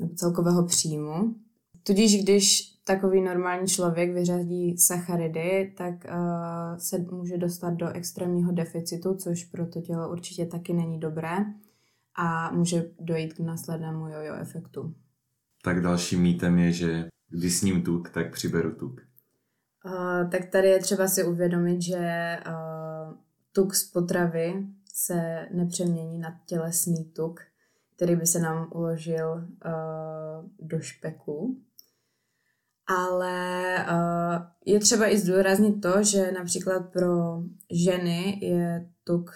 nebo 0.00 0.14
celkového 0.14 0.66
příjmu. 0.66 1.34
Tudíž 1.86 2.22
když 2.22 2.74
takový 2.84 3.20
normální 3.20 3.68
člověk 3.68 4.14
vyřadí 4.14 4.78
sacharidy, 4.78 5.74
tak 5.76 5.94
uh, 6.04 6.78
se 6.78 6.98
může 6.98 7.38
dostat 7.38 7.70
do 7.70 7.88
extrémního 7.88 8.52
deficitu, 8.52 9.14
což 9.14 9.44
pro 9.44 9.66
to 9.66 9.80
tělo 9.80 10.10
určitě 10.10 10.46
taky 10.46 10.72
není 10.72 11.00
dobré 11.00 11.36
a 12.14 12.50
může 12.50 12.84
dojít 13.00 13.34
k 13.34 13.40
následnému 13.40 14.08
jojo 14.08 14.34
efektu. 14.34 14.94
Tak 15.62 15.82
dalším 15.82 16.22
mýtem 16.22 16.58
je, 16.58 16.72
že 16.72 17.08
když 17.30 17.56
sním 17.56 17.82
tuk, 17.82 18.10
tak 18.10 18.32
přiberu 18.32 18.74
tuk. 18.74 19.00
Uh, 19.84 20.30
tak 20.30 20.44
tady 20.44 20.68
je 20.68 20.78
třeba 20.78 21.08
si 21.08 21.24
uvědomit, 21.24 21.82
že 21.82 22.36
uh, 22.46 23.14
tuk 23.52 23.74
z 23.74 23.90
potravy 23.90 24.66
se 24.94 25.48
nepřemění 25.52 26.18
na 26.18 26.40
tělesný 26.46 27.04
tuk, 27.04 27.40
který 27.96 28.16
by 28.16 28.26
se 28.26 28.40
nám 28.40 28.68
uložil 28.74 29.32
uh, 29.34 30.50
do 30.58 30.80
špeku. 30.80 31.56
Ale 32.86 33.76
uh, 33.90 34.42
je 34.64 34.80
třeba 34.80 35.12
i 35.12 35.18
zdůraznit 35.18 35.80
to, 35.80 36.02
že 36.02 36.32
například 36.32 36.80
pro 36.80 37.42
ženy 37.70 38.38
je 38.42 38.90
tuk 39.04 39.30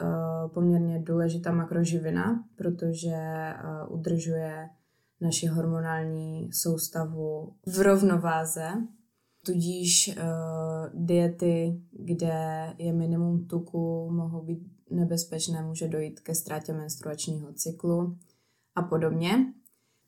uh, 0.00 0.52
poměrně 0.54 0.98
důležitá 0.98 1.52
makroživina, 1.52 2.44
protože 2.56 3.16
uh, 3.16 3.98
udržuje 3.98 4.68
naši 5.20 5.46
hormonální 5.46 6.52
soustavu 6.52 7.54
v 7.66 7.80
rovnováze. 7.80 8.68
Tudíž 9.46 10.16
uh, 10.16 11.04
diety, 11.06 11.82
kde 11.92 12.74
je 12.78 12.92
minimum 12.92 13.46
tuku, 13.46 14.10
mohou 14.10 14.42
být 14.42 14.62
nebezpečné, 14.90 15.62
může 15.62 15.88
dojít 15.88 16.20
ke 16.20 16.34
ztrátě 16.34 16.72
menstruačního 16.72 17.52
cyklu 17.52 18.18
a 18.74 18.82
podobně. 18.82 19.52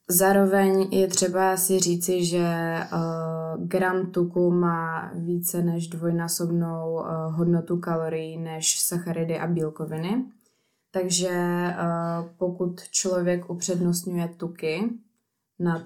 Zároveň 0.09 0.89
je 0.93 1.07
třeba 1.09 1.57
si 1.57 1.79
říci, 1.79 2.25
že 2.25 2.77
uh, 2.93 3.67
gram 3.67 4.11
tuku 4.11 4.51
má 4.51 5.13
více 5.15 5.63
než 5.63 5.89
dvojnásobnou 5.89 6.93
uh, 6.93 7.07
hodnotu 7.35 7.77
kalorií 7.77 8.39
než 8.39 8.81
sacharidy 8.81 9.39
a 9.39 9.47
bílkoviny. 9.47 10.25
Takže 10.91 11.29
uh, 11.29 12.29
pokud 12.37 12.81
člověk 12.81 13.51
upřednostňuje 13.51 14.29
tuky 14.29 14.91
nad 15.59 15.83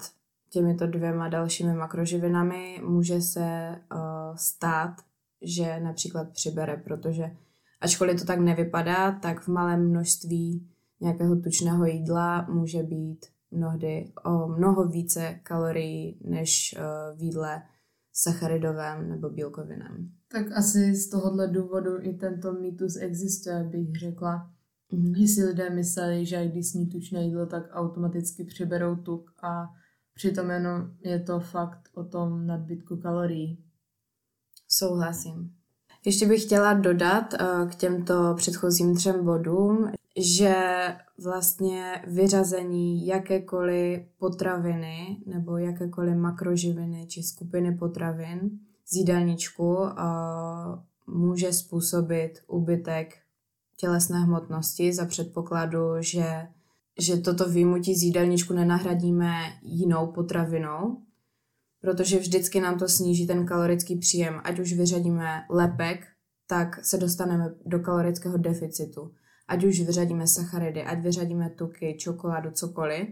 těmito 0.51 0.87
dvěma 0.87 1.29
dalšími 1.29 1.75
makroživinami, 1.75 2.81
může 2.85 3.21
se 3.21 3.77
uh, 3.95 4.37
stát, 4.37 4.95
že 5.43 5.81
například 5.81 6.29
přibere, 6.33 6.77
protože 6.77 7.37
ačkoliv 7.81 8.21
to 8.21 8.27
tak 8.27 8.39
nevypadá, 8.39 9.13
tak 9.13 9.41
v 9.41 9.49
malém 9.49 9.89
množství 9.89 10.69
nějakého 11.01 11.37
tučného 11.37 11.85
jídla 11.87 12.47
může 12.51 12.83
být 12.83 13.27
mnohdy 13.51 14.13
o 14.25 14.49
mnoho 14.49 14.89
více 14.89 15.41
kalorií 15.43 16.21
než 16.25 16.75
uh, 16.79 17.19
v 17.19 17.23
jídle 17.23 17.63
sacharidovém 18.13 19.09
nebo 19.09 19.31
bílkoviném. 19.31 20.11
Tak 20.33 20.53
asi 20.53 20.95
z 20.95 21.11
tohohle 21.11 21.49
důvodu 21.49 21.91
i 22.01 22.15
tento 22.15 22.53
mýtus 22.53 22.97
existuje, 22.97 23.65
bych 23.65 24.01
řekla. 24.01 24.51
Mm-hmm. 24.93 25.21
Že 25.21 25.29
si 25.29 25.45
lidé 25.45 25.71
mysleli, 25.71 26.27
že 26.27 26.47
když 26.47 26.71
sní 26.71 26.87
tučné 26.87 27.23
jídlo, 27.23 27.47
tak 27.47 27.63
automaticky 27.71 28.45
přiberou 28.45 28.97
tuk 28.97 29.31
a 29.43 29.69
přitom 30.15 30.51
jenom 30.51 30.91
je 31.05 31.21
to 31.21 31.41
fakt 31.41 31.89
o 31.95 32.05
tom 32.05 32.47
nadbytku 32.47 32.97
kalorií. 32.97 33.65
Souhlasím. 34.69 35.55
Ještě 36.05 36.29
bych 36.29 36.43
chtěla 36.43 36.75
dodat 36.75 37.33
uh, 37.33 37.71
k 37.71 37.75
těmto 37.75 38.35
předchozím 38.37 38.97
třem 38.97 39.25
bodům, 39.25 39.93
že 40.17 40.55
vlastně 41.19 42.03
vyřazení 42.07 43.07
jakékoliv 43.07 44.01
potraviny 44.19 45.17
nebo 45.27 45.57
jakékoliv 45.57 46.17
makroživiny 46.17 47.07
či 47.07 47.23
skupiny 47.23 47.77
potravin 47.77 48.51
z 48.87 48.97
jídelníčku 48.97 49.79
může 51.07 51.53
způsobit 51.53 52.39
úbytek 52.47 53.19
tělesné 53.77 54.21
hmotnosti 54.21 54.93
za 54.93 55.07
předpokladu, 55.07 55.81
že, 56.01 56.49
že 56.99 57.17
toto 57.17 57.49
výjimutí 57.49 57.95
z 57.95 58.03
jídelníčku 58.03 58.55
nenahradíme 58.55 59.33
jinou 59.63 60.07
potravinou, 60.07 61.03
protože 61.81 62.19
vždycky 62.19 62.61
nám 62.61 62.79
to 62.79 62.89
sníží 62.89 63.27
ten 63.27 63.47
kalorický 63.47 63.97
příjem. 63.97 64.41
Ať 64.45 64.59
už 64.59 64.73
vyřadíme 64.73 65.45
lepek, 65.51 66.07
tak 66.47 66.85
se 66.85 66.99
dostaneme 66.99 67.55
do 67.67 67.79
kalorického 67.79 68.39
deficitu 68.39 69.13
ať 69.51 69.65
už 69.65 69.81
vyřadíme 69.81 70.27
sacharidy, 70.27 70.83
ať 70.83 71.03
vyřadíme 71.03 71.51
tuky, 71.51 71.97
čokoládu, 71.99 72.51
cokoliv. 72.51 73.09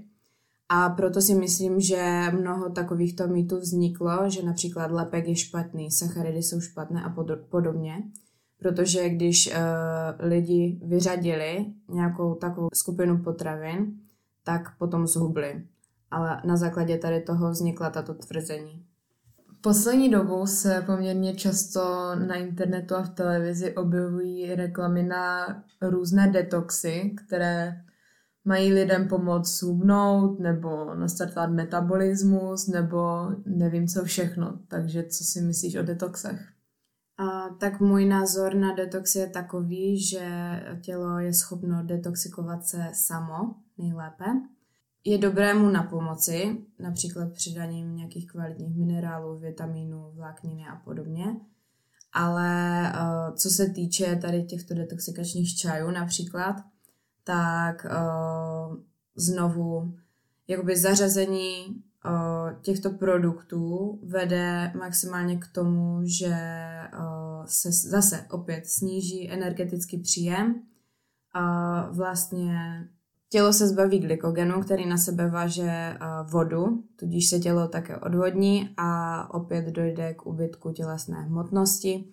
A 0.68 0.88
proto 0.88 1.20
si 1.20 1.34
myslím, 1.34 1.80
že 1.80 2.24
mnoho 2.40 2.70
takovýchto 2.70 3.28
mýtů 3.28 3.56
vzniklo, 3.56 4.30
že 4.30 4.42
například 4.42 4.90
lepek 4.90 5.28
je 5.28 5.36
špatný, 5.36 5.90
sacharidy 5.90 6.42
jsou 6.42 6.60
špatné 6.60 7.04
a 7.04 7.14
podobně. 7.50 8.02
Protože 8.58 9.08
když 9.08 9.46
uh, 9.46 9.56
lidi 10.18 10.80
vyřadili 10.84 11.66
nějakou 11.88 12.34
takovou 12.34 12.68
skupinu 12.74 13.22
potravin, 13.22 14.00
tak 14.44 14.78
potom 14.78 15.06
zhubli. 15.06 15.64
Ale 16.10 16.42
na 16.44 16.56
základě 16.56 16.98
tady 16.98 17.20
toho 17.20 17.50
vznikla 17.50 17.90
tato 17.90 18.14
tvrzení. 18.14 18.84
Poslední 19.60 20.10
dobou 20.10 20.46
se 20.46 20.82
poměrně 20.86 21.34
často 21.34 22.14
na 22.14 22.34
internetu 22.34 22.94
a 22.94 23.02
v 23.02 23.08
televizi 23.10 23.74
objevují 23.74 24.54
reklamy 24.54 25.02
na 25.02 25.46
různé 25.82 26.30
detoxy, 26.30 27.14
které 27.26 27.82
mají 28.44 28.72
lidem 28.72 29.08
pomoct 29.08 29.62
hubnout 29.62 30.40
nebo 30.40 30.94
nastartovat 30.94 31.50
metabolismus 31.50 32.66
nebo 32.66 33.30
nevím 33.46 33.86
co 33.88 34.04
všechno. 34.04 34.58
Takže 34.68 35.02
co 35.02 35.24
si 35.24 35.40
myslíš 35.40 35.76
o 35.76 35.82
detoxech? 35.82 36.48
A, 37.18 37.48
tak 37.48 37.80
můj 37.80 38.04
názor 38.04 38.54
na 38.54 38.74
detox 38.74 39.14
je 39.14 39.26
takový, 39.26 40.00
že 40.00 40.28
tělo 40.80 41.18
je 41.18 41.34
schopno 41.34 41.82
detoxikovat 41.82 42.66
se 42.66 42.90
samo 42.92 43.54
nejlépe 43.78 44.24
je 45.08 45.18
dobré 45.18 45.54
mu 45.54 45.68
na 45.68 45.82
pomoci, 45.82 46.56
například 46.78 47.32
přidaním 47.32 47.96
nějakých 47.96 48.26
kvalitních 48.26 48.76
minerálů, 48.76 49.38
vitaminů, 49.38 50.10
vlákniny 50.14 50.64
a 50.72 50.76
podobně. 50.76 51.24
Ale 52.12 52.82
uh, 52.94 53.34
co 53.34 53.50
se 53.50 53.66
týče 53.66 54.16
tady 54.16 54.42
těchto 54.42 54.74
detoxikačních 54.74 55.56
čajů 55.56 55.90
například, 55.90 56.56
tak 57.24 57.86
uh, 57.86 58.76
znovu 59.16 59.94
jakoby 60.48 60.76
zařazení 60.76 61.66
uh, 61.66 62.60
těchto 62.60 62.90
produktů 62.90 64.00
vede 64.02 64.72
maximálně 64.78 65.36
k 65.36 65.46
tomu, 65.46 66.00
že 66.04 66.36
se 67.44 67.72
zase 67.72 68.26
opět 68.30 68.66
sníží 68.66 69.30
energetický 69.30 69.98
příjem. 69.98 70.62
Vlastně 71.90 72.54
Tělo 73.30 73.52
se 73.52 73.68
zbaví 73.68 73.98
glykogenu, 73.98 74.62
který 74.62 74.86
na 74.86 74.96
sebe 74.96 75.30
váže 75.30 75.96
vodu, 76.32 76.82
tudíž 76.96 77.28
se 77.28 77.38
tělo 77.38 77.68
také 77.68 77.96
odvodní 77.96 78.68
a 78.76 79.34
opět 79.34 79.64
dojde 79.64 80.14
k 80.14 80.26
ubytku 80.26 80.72
tělesné 80.72 81.22
hmotnosti 81.22 82.04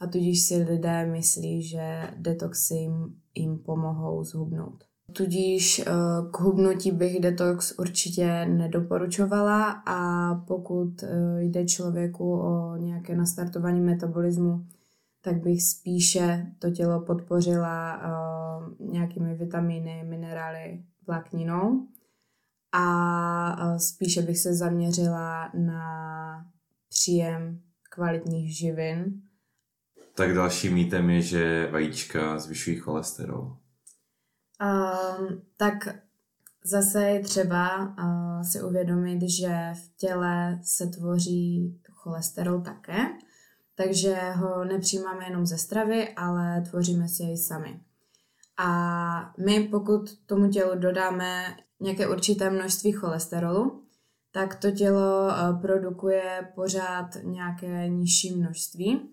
a 0.00 0.06
tudíž 0.06 0.46
si 0.46 0.56
lidé 0.56 1.06
myslí, 1.06 1.62
že 1.62 2.10
detoxy 2.16 2.74
jim, 2.74 3.14
jim 3.34 3.58
pomohou 3.58 4.24
zhubnout. 4.24 4.84
Tudíž 5.12 5.78
eh, 5.78 5.92
k 6.30 6.40
hubnutí 6.40 6.90
bych 6.90 7.20
detox 7.20 7.78
určitě 7.78 8.46
nedoporučovala 8.46 9.70
a 9.86 10.34
pokud 10.34 11.02
eh, 11.02 11.42
jde 11.42 11.64
člověku 11.64 12.40
o 12.40 12.76
nějaké 12.76 13.16
nastartování 13.16 13.80
metabolismu, 13.80 14.66
tak 15.22 15.42
bych 15.42 15.62
spíše 15.62 16.46
to 16.58 16.70
tělo 16.70 17.00
podpořila 17.00 17.96
uh, 17.96 18.90
nějakými 18.92 19.34
vitamíny, 19.34 20.04
minerály, 20.08 20.84
vlákninou 21.06 21.88
a 22.72 23.66
uh, 23.66 23.76
spíše 23.76 24.22
bych 24.22 24.38
se 24.38 24.54
zaměřila 24.54 25.50
na 25.54 25.82
příjem 26.88 27.60
kvalitních 27.90 28.58
živin. 28.58 29.22
Tak 30.14 30.34
další 30.34 30.70
mýtem 30.70 31.10
je, 31.10 31.22
že 31.22 31.70
vajíčka 31.70 32.38
zvyšují 32.38 32.76
cholesterol. 32.76 33.56
Um, 34.62 35.42
tak 35.56 35.74
zase 36.64 37.04
je 37.04 37.20
třeba 37.20 37.78
uh, 37.78 38.42
si 38.42 38.62
uvědomit, 38.62 39.22
že 39.22 39.72
v 39.74 39.96
těle 39.96 40.60
se 40.62 40.86
tvoří 40.86 41.80
cholesterol 41.90 42.60
také 42.60 43.06
takže 43.74 44.14
ho 44.14 44.64
nepřijímáme 44.64 45.24
jenom 45.24 45.46
ze 45.46 45.58
stravy, 45.58 46.08
ale 46.14 46.60
tvoříme 46.60 47.08
si 47.08 47.22
jej 47.22 47.36
sami. 47.36 47.80
A 48.58 49.34
my, 49.44 49.60
pokud 49.60 50.26
tomu 50.26 50.48
tělu 50.48 50.78
dodáme 50.78 51.56
nějaké 51.80 52.08
určité 52.08 52.50
množství 52.50 52.92
cholesterolu, 52.92 53.84
tak 54.32 54.54
to 54.54 54.70
tělo 54.70 55.30
eh, 55.30 55.60
produkuje 55.60 56.48
pořád 56.54 57.06
nějaké 57.22 57.88
nižší 57.88 58.36
množství. 58.36 59.08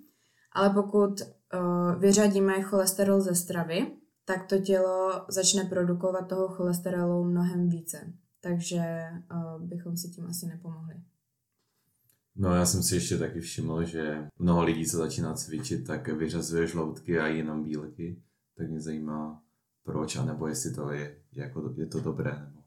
Ale 0.51 0.69
pokud 0.69 1.21
uh, 1.21 1.99
vyřadíme 1.99 2.61
cholesterol 2.61 3.21
ze 3.21 3.35
stravy, 3.35 3.91
tak 4.25 4.45
to 4.45 4.57
tělo 4.57 5.25
začne 5.27 5.63
produkovat 5.63 6.27
toho 6.27 6.47
cholesterolu 6.47 7.23
mnohem 7.23 7.69
více. 7.69 8.13
Takže 8.41 8.83
uh, 9.31 9.61
bychom 9.61 9.97
si 9.97 10.09
tím 10.09 10.27
asi 10.27 10.45
nepomohli. 10.45 10.95
No 12.41 12.55
já 12.55 12.65
jsem 12.65 12.84
si 12.84 12.96
ještě 12.96 13.17
taky 13.17 13.39
všiml, 13.39 13.84
že 13.84 14.27
mnoho 14.39 14.63
lidí, 14.63 14.86
co 14.86 14.98
začíná 14.98 15.34
cvičit, 15.34 15.88
tak 15.88 16.08
vyřazuje 16.08 16.67
žloutky 16.67 17.19
a 17.19 17.27
jenom 17.27 17.63
bílky. 17.63 18.22
Tak 18.58 18.69
mě 18.69 18.81
zajímá, 18.81 19.43
proč, 19.84 20.15
anebo 20.15 20.48
jestli 20.48 20.74
to 20.74 20.91
je, 20.91 21.17
jako, 21.31 21.74
je 21.77 21.86
to 21.86 22.00
dobré. 22.00 22.31
Nebo... 22.31 22.62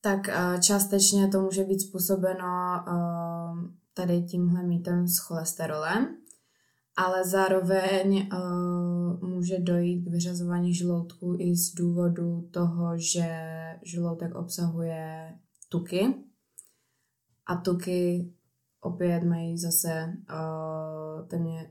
Tak 0.00 0.20
uh, 0.28 0.60
částečně 0.60 1.28
to 1.28 1.40
může 1.40 1.64
být 1.64 1.80
způsobeno 1.80 2.84
uh, 2.86 3.70
tady 3.94 4.22
tímhle 4.22 4.62
mítem 4.62 5.08
s 5.08 5.18
cholesterolem, 5.18 6.16
ale 6.96 7.24
zároveň 7.24 8.28
uh, 8.32 9.28
může 9.28 9.58
dojít 9.58 10.04
k 10.04 10.10
vyřazování 10.10 10.74
žloutku 10.74 11.36
i 11.38 11.56
z 11.56 11.74
důvodu 11.74 12.48
toho, 12.50 12.98
že 12.98 13.26
žloutek 13.82 14.34
obsahuje 14.34 15.34
tuky 15.68 16.14
a 17.46 17.56
tuky 17.56 18.32
opět 18.80 19.24
mají 19.24 19.58
zase 19.58 20.12
uh, 20.30 21.26
téměř 21.28 21.70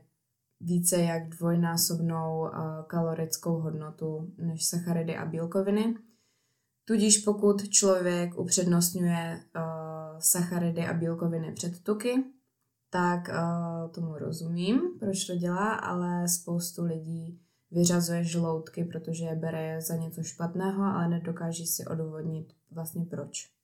více 0.60 0.96
jak 0.96 1.28
dvojnásobnou 1.28 2.40
uh, 2.40 2.48
kalorickou 2.86 3.60
hodnotu 3.60 4.32
než 4.38 4.64
sacharidy 4.64 5.16
a 5.16 5.26
bílkoviny. 5.26 5.94
Tudíž 6.84 7.18
pokud 7.18 7.68
člověk 7.68 8.38
upřednostňuje 8.38 9.40
uh, 9.56 10.18
sacharidy 10.18 10.86
a 10.86 10.94
bílkoviny 10.94 11.52
před 11.52 11.82
tuky, 11.82 12.24
tak 12.90 13.28
uh, 13.28 13.90
tomu 13.90 14.18
rozumím, 14.18 14.80
proč 15.00 15.24
to 15.24 15.36
dělá, 15.36 15.74
ale 15.74 16.28
spoustu 16.28 16.84
lidí 16.84 17.40
vyřazuje 17.70 18.24
žloutky, 18.24 18.84
protože 18.84 19.24
je 19.24 19.36
bere 19.36 19.80
za 19.80 19.96
něco 19.96 20.22
špatného, 20.22 20.84
ale 20.84 21.08
nedokáží 21.08 21.66
si 21.66 21.86
odůvodnit 21.86 22.52
vlastně 22.70 23.04
proč. 23.04 23.57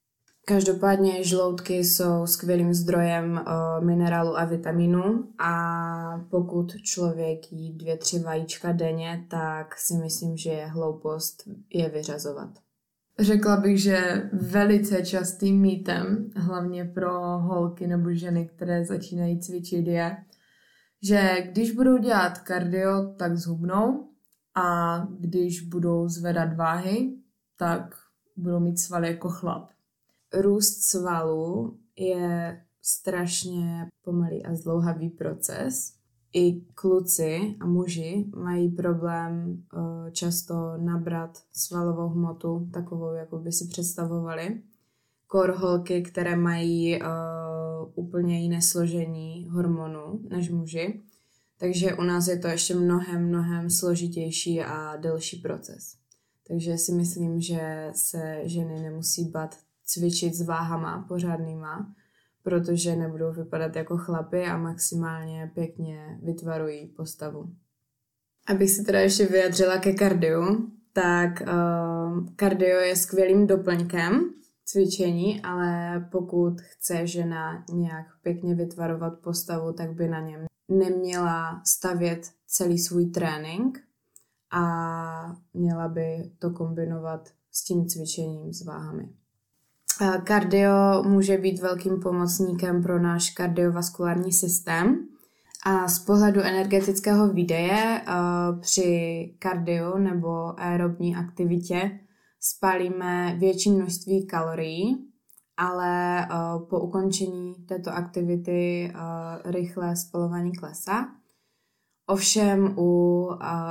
Každopádně 0.47 1.25
žloutky 1.25 1.75
jsou 1.75 2.27
skvělým 2.27 2.75
zdrojem 2.75 3.33
uh, 3.33 3.85
minerálu 3.85 4.39
a 4.39 4.45
vitaminu 4.45 5.29
a 5.39 6.27
pokud 6.31 6.73
člověk 6.83 7.53
jí 7.53 7.73
dvě, 7.73 7.97
tři 7.97 8.19
vajíčka 8.19 8.73
denně, 8.73 9.27
tak 9.31 9.79
si 9.79 9.95
myslím, 9.95 10.37
že 10.37 10.51
je 10.51 10.67
hloupost 10.67 11.43
je 11.75 11.89
vyřazovat. 11.89 12.51
Řekla 13.19 13.57
bych, 13.57 13.83
že 13.83 14.31
velice 14.33 15.03
častým 15.03 15.61
mýtem, 15.61 16.31
hlavně 16.37 16.85
pro 16.85 17.39
holky 17.39 17.87
nebo 17.87 18.15
ženy, 18.15 18.49
které 18.57 18.85
začínají 18.85 19.41
cvičit, 19.41 19.87
je, 19.87 20.17
že 21.03 21.37
když 21.53 21.71
budou 21.71 21.99
dělat 21.99 22.39
kardio, 22.39 23.15
tak 23.19 23.37
zhubnou 23.37 24.09
a 24.55 24.99
když 25.21 25.61
budou 25.61 26.09
zvedat 26.09 26.57
váhy, 26.57 27.15
tak 27.59 27.95
budou 28.37 28.61
mít 28.61 28.79
svaly 28.79 29.09
jako 29.09 29.29
chlap 29.29 29.74
růst 30.41 30.83
svalů 30.83 31.79
je 31.97 32.61
strašně 32.83 33.89
pomalý 34.05 34.45
a 34.45 34.55
zdlouhavý 34.55 35.11
proces. 35.11 35.95
I 36.33 36.61
kluci 36.75 37.57
a 37.61 37.67
muži 37.67 38.27
mají 38.37 38.69
problém 38.69 39.63
uh, 39.73 40.11
často 40.11 40.77
nabrat 40.77 41.43
svalovou 41.53 42.09
hmotu, 42.09 42.69
takovou, 42.73 43.13
jako 43.13 43.39
by 43.39 43.53
si 43.53 43.69
představovali. 43.69 44.63
Kor 45.27 45.51
holky, 45.51 46.03
které 46.03 46.37
mají 46.37 47.01
uh, 47.01 47.07
úplně 47.95 48.43
jiné 48.43 48.63
složení 48.63 49.49
hormonů 49.51 50.21
než 50.31 50.51
muži. 50.51 51.03
Takže 51.59 51.95
u 51.95 52.03
nás 52.03 52.29
je 52.29 52.39
to 52.39 52.49
ještě 52.49 52.75
mnohem, 52.75 53.29
mnohem 53.29 53.71
složitější 53.71 54.61
a 54.61 54.97
delší 54.97 55.37
proces. 55.37 55.97
Takže 56.49 56.79
si 56.79 56.93
myslím, 56.93 57.41
že 57.41 57.91
se 57.95 58.41
ženy 58.45 58.81
nemusí 58.81 59.25
bát 59.25 59.57
cvičit 59.85 60.35
s 60.35 60.47
váhama 60.47 61.05
pořádnýma, 61.09 61.95
protože 62.43 62.97
nebudou 62.97 63.33
vypadat 63.33 63.77
jako 63.77 63.97
chlapy 63.97 64.45
a 64.47 64.57
maximálně 64.57 65.51
pěkně 65.55 66.19
vytvarují 66.23 66.87
postavu. 66.87 67.55
Abych 68.47 68.71
se 68.71 68.83
teda 68.83 69.01
ještě 69.01 69.27
vyjadřila 69.27 69.79
ke 69.79 69.93
kardiu, 69.93 70.71
tak 70.93 71.43
uh, 71.43 72.27
kardio 72.37 72.79
je 72.79 72.97
skvělým 72.97 73.47
doplňkem 73.47 74.35
cvičení, 74.65 75.43
ale 75.43 76.01
pokud 76.13 76.61
chce 76.61 77.07
žena 77.07 77.65
nějak 77.73 78.07
pěkně 78.23 78.55
vytvarovat 78.55 79.19
postavu, 79.19 79.73
tak 79.73 79.93
by 79.93 80.09
na 80.09 80.21
něm 80.21 80.47
neměla 80.69 81.63
stavět 81.67 82.31
celý 82.47 82.79
svůj 82.79 83.07
trénink 83.07 83.79
a 84.51 85.37
měla 85.55 85.89
by 85.89 86.31
to 86.39 86.51
kombinovat 86.51 87.29
s 87.51 87.65
tím 87.65 87.87
cvičením 87.87 88.53
s 88.53 88.65
váhami. 88.65 89.09
Kardio 90.25 91.03
může 91.07 91.39
být 91.39 91.61
velkým 91.61 92.01
pomocníkem 92.01 92.83
pro 92.83 93.03
náš 93.03 93.31
kardiovaskulární 93.31 94.33
systém. 94.33 95.09
A 95.67 95.89
z 95.89 95.99
pohledu 95.99 96.41
energetického 96.41 97.29
výdeje 97.29 98.03
při 98.61 99.35
kardio 99.39 99.99
nebo 99.99 100.61
aerobní 100.61 101.17
aktivitě 101.17 102.01
spálíme 102.41 103.37
větší 103.39 103.71
množství 103.71 104.27
kalorií, 104.27 104.97
ale 105.57 106.27
po 106.71 106.81
ukončení 106.81 107.55
této 107.55 107.91
aktivity 107.91 108.93
rychle 109.45 109.97
spalování 109.97 110.53
klesá. 110.53 111.09
Ovšem 112.07 112.75
u 112.79 113.29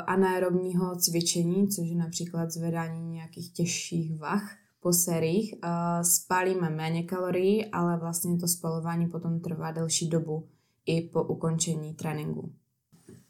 anaerobního 0.07 0.95
cvičení, 0.95 1.67
což 1.67 1.87
je 1.87 1.95
například 1.95 2.51
zvedání 2.51 3.09
nějakých 3.09 3.53
těžších 3.53 4.19
vah, 4.19 4.62
po 4.83 4.93
sériích 4.93 5.53
uh, 5.63 5.69
spálíme 6.01 6.69
méně 6.69 7.03
kalorií, 7.03 7.71
ale 7.71 7.97
vlastně 7.97 8.37
to 8.37 8.47
spalování 8.47 9.07
potom 9.07 9.39
trvá 9.39 9.71
delší 9.71 10.09
dobu 10.09 10.47
i 10.85 11.01
po 11.01 11.23
ukončení 11.23 11.93
tréninku. 11.93 12.53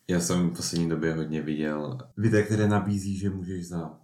Já 0.07 0.19
jsem 0.19 0.49
v 0.49 0.55
poslední 0.55 0.89
době 0.89 1.13
hodně 1.13 1.41
viděl 1.41 1.97
videa, 2.17 2.45
které 2.45 2.67
nabízí, 2.67 3.17
že 3.17 3.29
můžeš 3.29 3.67
za 3.67 3.99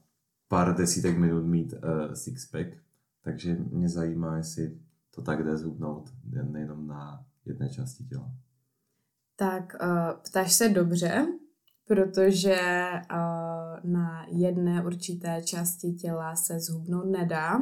pár 0.48 0.78
desítek 0.78 1.18
minut 1.18 1.46
mít 1.46 1.74
uh, 1.74 2.14
sixpack, 2.14 2.68
takže 3.24 3.58
mě 3.72 3.90
zajímá, 3.90 4.38
jestli 4.38 4.78
to 5.16 5.22
tak 5.22 5.44
jde 5.44 5.58
zhubnout 5.58 6.10
nejenom 6.52 6.88
na 6.88 7.26
jedné 7.46 7.70
části 7.70 8.04
těla. 8.04 8.32
Tak 9.36 9.76
uh, 9.82 9.90
ptáš 10.30 10.54
se 10.54 10.70
dobře, 10.70 11.28
protože 11.90 12.60
uh, 13.12 13.92
na 13.92 14.26
jedné 14.28 14.86
určité 14.86 15.42
části 15.42 15.92
těla 15.92 16.36
se 16.36 16.60
zhubnout 16.60 17.06
nedá. 17.06 17.62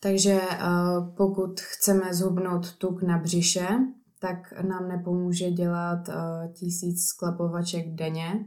Takže 0.00 0.40
uh, 0.40 1.14
pokud 1.14 1.60
chceme 1.60 2.14
zhubnout 2.14 2.76
tuk 2.76 3.02
na 3.02 3.18
břiše, 3.18 3.68
tak 4.18 4.62
nám 4.68 4.88
nepomůže 4.88 5.50
dělat 5.50 6.08
uh, 6.08 6.14
tisíc 6.52 7.06
sklepovaček 7.06 7.94
denně, 7.94 8.46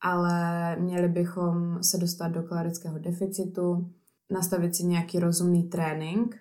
ale 0.00 0.76
měli 0.76 1.08
bychom 1.08 1.82
se 1.82 1.98
dostat 1.98 2.28
do 2.28 2.42
kalorického 2.42 2.98
deficitu, 2.98 3.90
nastavit 4.30 4.76
si 4.76 4.84
nějaký 4.84 5.18
rozumný 5.18 5.62
trénink 5.62 6.36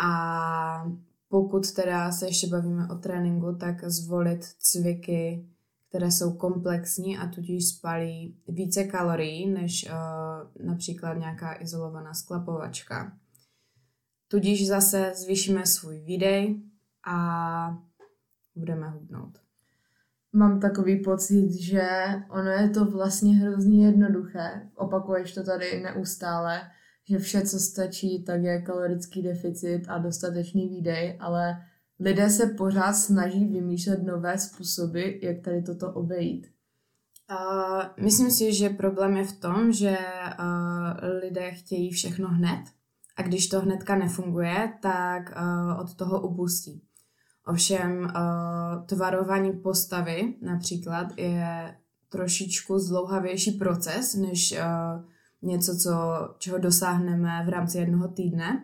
a 0.00 0.92
pokud 1.28 1.72
teda 1.72 2.12
se 2.12 2.26
ještě 2.26 2.46
bavíme 2.46 2.88
o 2.88 2.94
tréninku, 2.94 3.54
tak 3.54 3.84
zvolit 3.84 4.44
cviky, 4.44 5.48
které 5.88 6.10
jsou 6.10 6.32
komplexní 6.32 7.18
a 7.18 7.26
tudíž 7.26 7.68
spalí 7.68 8.36
více 8.48 8.84
kalorií 8.84 9.50
než 9.50 9.88
uh, 9.90 10.66
například 10.66 11.14
nějaká 11.14 11.62
izolovaná 11.62 12.14
sklapovačka. 12.14 13.18
Tudíž 14.28 14.68
zase 14.68 15.12
zvýšíme 15.14 15.66
svůj 15.66 16.00
výdej 16.00 16.62
a 17.06 17.78
budeme 18.54 18.88
hubnout. 18.88 19.38
Mám 20.32 20.60
takový 20.60 21.02
pocit, 21.02 21.52
že 21.52 21.88
ono 22.30 22.50
je 22.50 22.70
to 22.70 22.84
vlastně 22.84 23.34
hrozně 23.34 23.86
jednoduché. 23.86 24.70
Opakuješ 24.74 25.34
to 25.34 25.44
tady 25.44 25.82
neustále, 25.82 26.60
že 27.08 27.18
vše, 27.18 27.42
co 27.42 27.58
stačí, 27.58 28.24
tak 28.24 28.42
je 28.42 28.62
kalorický 28.62 29.22
deficit 29.22 29.82
a 29.88 29.98
dostatečný 29.98 30.68
výdej, 30.68 31.16
ale 31.20 31.56
lidé 32.00 32.30
se 32.30 32.46
pořád 32.46 32.92
snaží 32.92 33.44
vymýšlet 33.44 34.02
nové 34.02 34.38
způsoby, 34.38 35.10
jak 35.22 35.40
tady 35.44 35.62
toto 35.62 35.92
obejít. 35.92 36.46
Uh, 37.30 38.04
myslím 38.04 38.30
si, 38.30 38.54
že 38.54 38.68
problém 38.68 39.16
je 39.16 39.24
v 39.24 39.40
tom, 39.40 39.72
že 39.72 39.98
uh, 40.38 41.18
lidé 41.22 41.50
chtějí 41.50 41.90
všechno 41.90 42.28
hned 42.28 42.64
a 43.16 43.22
když 43.22 43.48
to 43.48 43.60
hnedka 43.60 43.96
nefunguje, 43.96 44.72
tak 44.82 45.36
uh, 45.36 45.80
od 45.80 45.94
toho 45.94 46.20
upustí. 46.20 46.82
Ovšem 47.46 48.00
uh, 48.00 48.86
tvarování 48.86 49.52
postavy 49.52 50.34
například 50.42 51.18
je 51.18 51.76
trošičku 52.08 52.78
zdlouhavější 52.78 53.50
proces 53.50 54.14
než 54.14 54.52
uh, 54.52 55.04
něco, 55.42 55.76
co, 55.76 55.90
čeho 56.38 56.58
dosáhneme 56.58 57.42
v 57.46 57.48
rámci 57.48 57.78
jednoho 57.78 58.08
týdne 58.08 58.62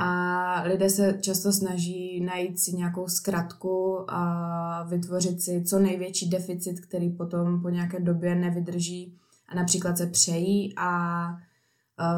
A 0.00 0.62
lidé 0.62 0.90
se 0.90 1.18
často 1.20 1.52
snaží 1.52 2.20
najít 2.20 2.60
si 2.60 2.72
nějakou 2.72 3.08
zkratku 3.08 4.04
a 4.08 4.82
vytvořit 4.82 5.42
si 5.42 5.64
co 5.64 5.78
největší 5.78 6.30
deficit, 6.30 6.80
který 6.80 7.10
potom 7.10 7.62
po 7.62 7.68
nějaké 7.68 8.00
době 8.00 8.34
nevydrží 8.34 9.16
a 9.48 9.54
například 9.54 9.98
se 9.98 10.06
přejí 10.06 10.74
a 10.76 11.28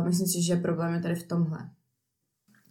myslím 0.04 0.26
si, 0.26 0.42
že 0.42 0.56
problém 0.56 0.94
je 0.94 1.00
tady 1.00 1.14
v 1.14 1.28
tomhle. 1.28 1.58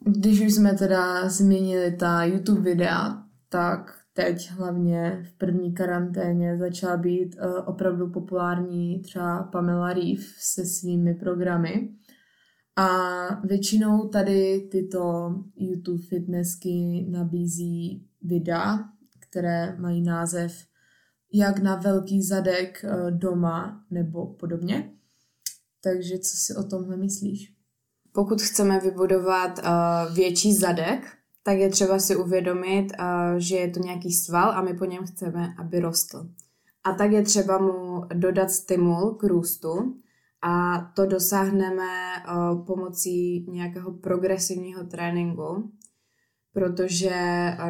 Když 0.05 0.41
už 0.41 0.53
jsme 0.53 0.73
teda 0.73 1.29
změnili 1.29 1.91
ta 1.91 2.23
YouTube 2.23 2.61
videa, 2.61 3.23
tak 3.49 3.99
teď 4.13 4.51
hlavně 4.51 5.25
v 5.29 5.37
první 5.37 5.73
karanténě 5.73 6.57
začala 6.57 6.97
být 6.97 7.35
uh, 7.35 7.51
opravdu 7.65 8.09
populární 8.09 8.99
třeba 8.99 9.43
Pamela 9.43 9.93
Reeve 9.93 10.23
se 10.37 10.65
svými 10.65 11.13
programy. 11.13 11.89
A 12.79 13.41
většinou 13.43 14.07
tady 14.07 14.67
tyto 14.71 15.33
YouTube 15.55 16.03
fitnessky 16.03 17.05
nabízí 17.09 18.07
videa, 18.21 18.79
které 19.19 19.75
mají 19.79 20.01
název 20.01 20.53
jak 21.33 21.59
na 21.59 21.75
velký 21.75 22.23
zadek 22.23 22.85
uh, 22.85 23.11
doma 23.11 23.85
nebo 23.91 24.25
podobně. 24.25 24.91
Takže 25.83 26.19
co 26.19 26.37
si 26.37 26.55
o 26.55 26.63
tomhle 26.63 26.97
myslíš? 26.97 27.53
Pokud 28.11 28.41
chceme 28.41 28.79
vybudovat 28.79 29.59
uh, 29.59 30.15
větší 30.15 30.55
zadek, 30.55 31.07
tak 31.43 31.57
je 31.57 31.69
třeba 31.69 31.99
si 31.99 32.15
uvědomit, 32.15 32.87
uh, 32.99 33.37
že 33.37 33.55
je 33.55 33.71
to 33.71 33.79
nějaký 33.79 34.11
sval 34.11 34.51
a 34.51 34.61
my 34.61 34.73
po 34.73 34.85
něm 34.85 35.05
chceme, 35.05 35.53
aby 35.57 35.79
rostl. 35.79 36.29
A 36.83 36.93
tak 36.93 37.11
je 37.11 37.23
třeba 37.23 37.57
mu 37.57 38.03
dodat 38.13 38.51
stimul 38.51 39.11
k 39.11 39.23
růstu 39.23 39.95
a 40.41 40.81
to 40.95 41.05
dosáhneme 41.05 41.87
pomocí 42.67 43.45
nějakého 43.51 43.91
progresivního 43.91 44.83
tréninku, 44.83 45.71
protože 46.53 47.11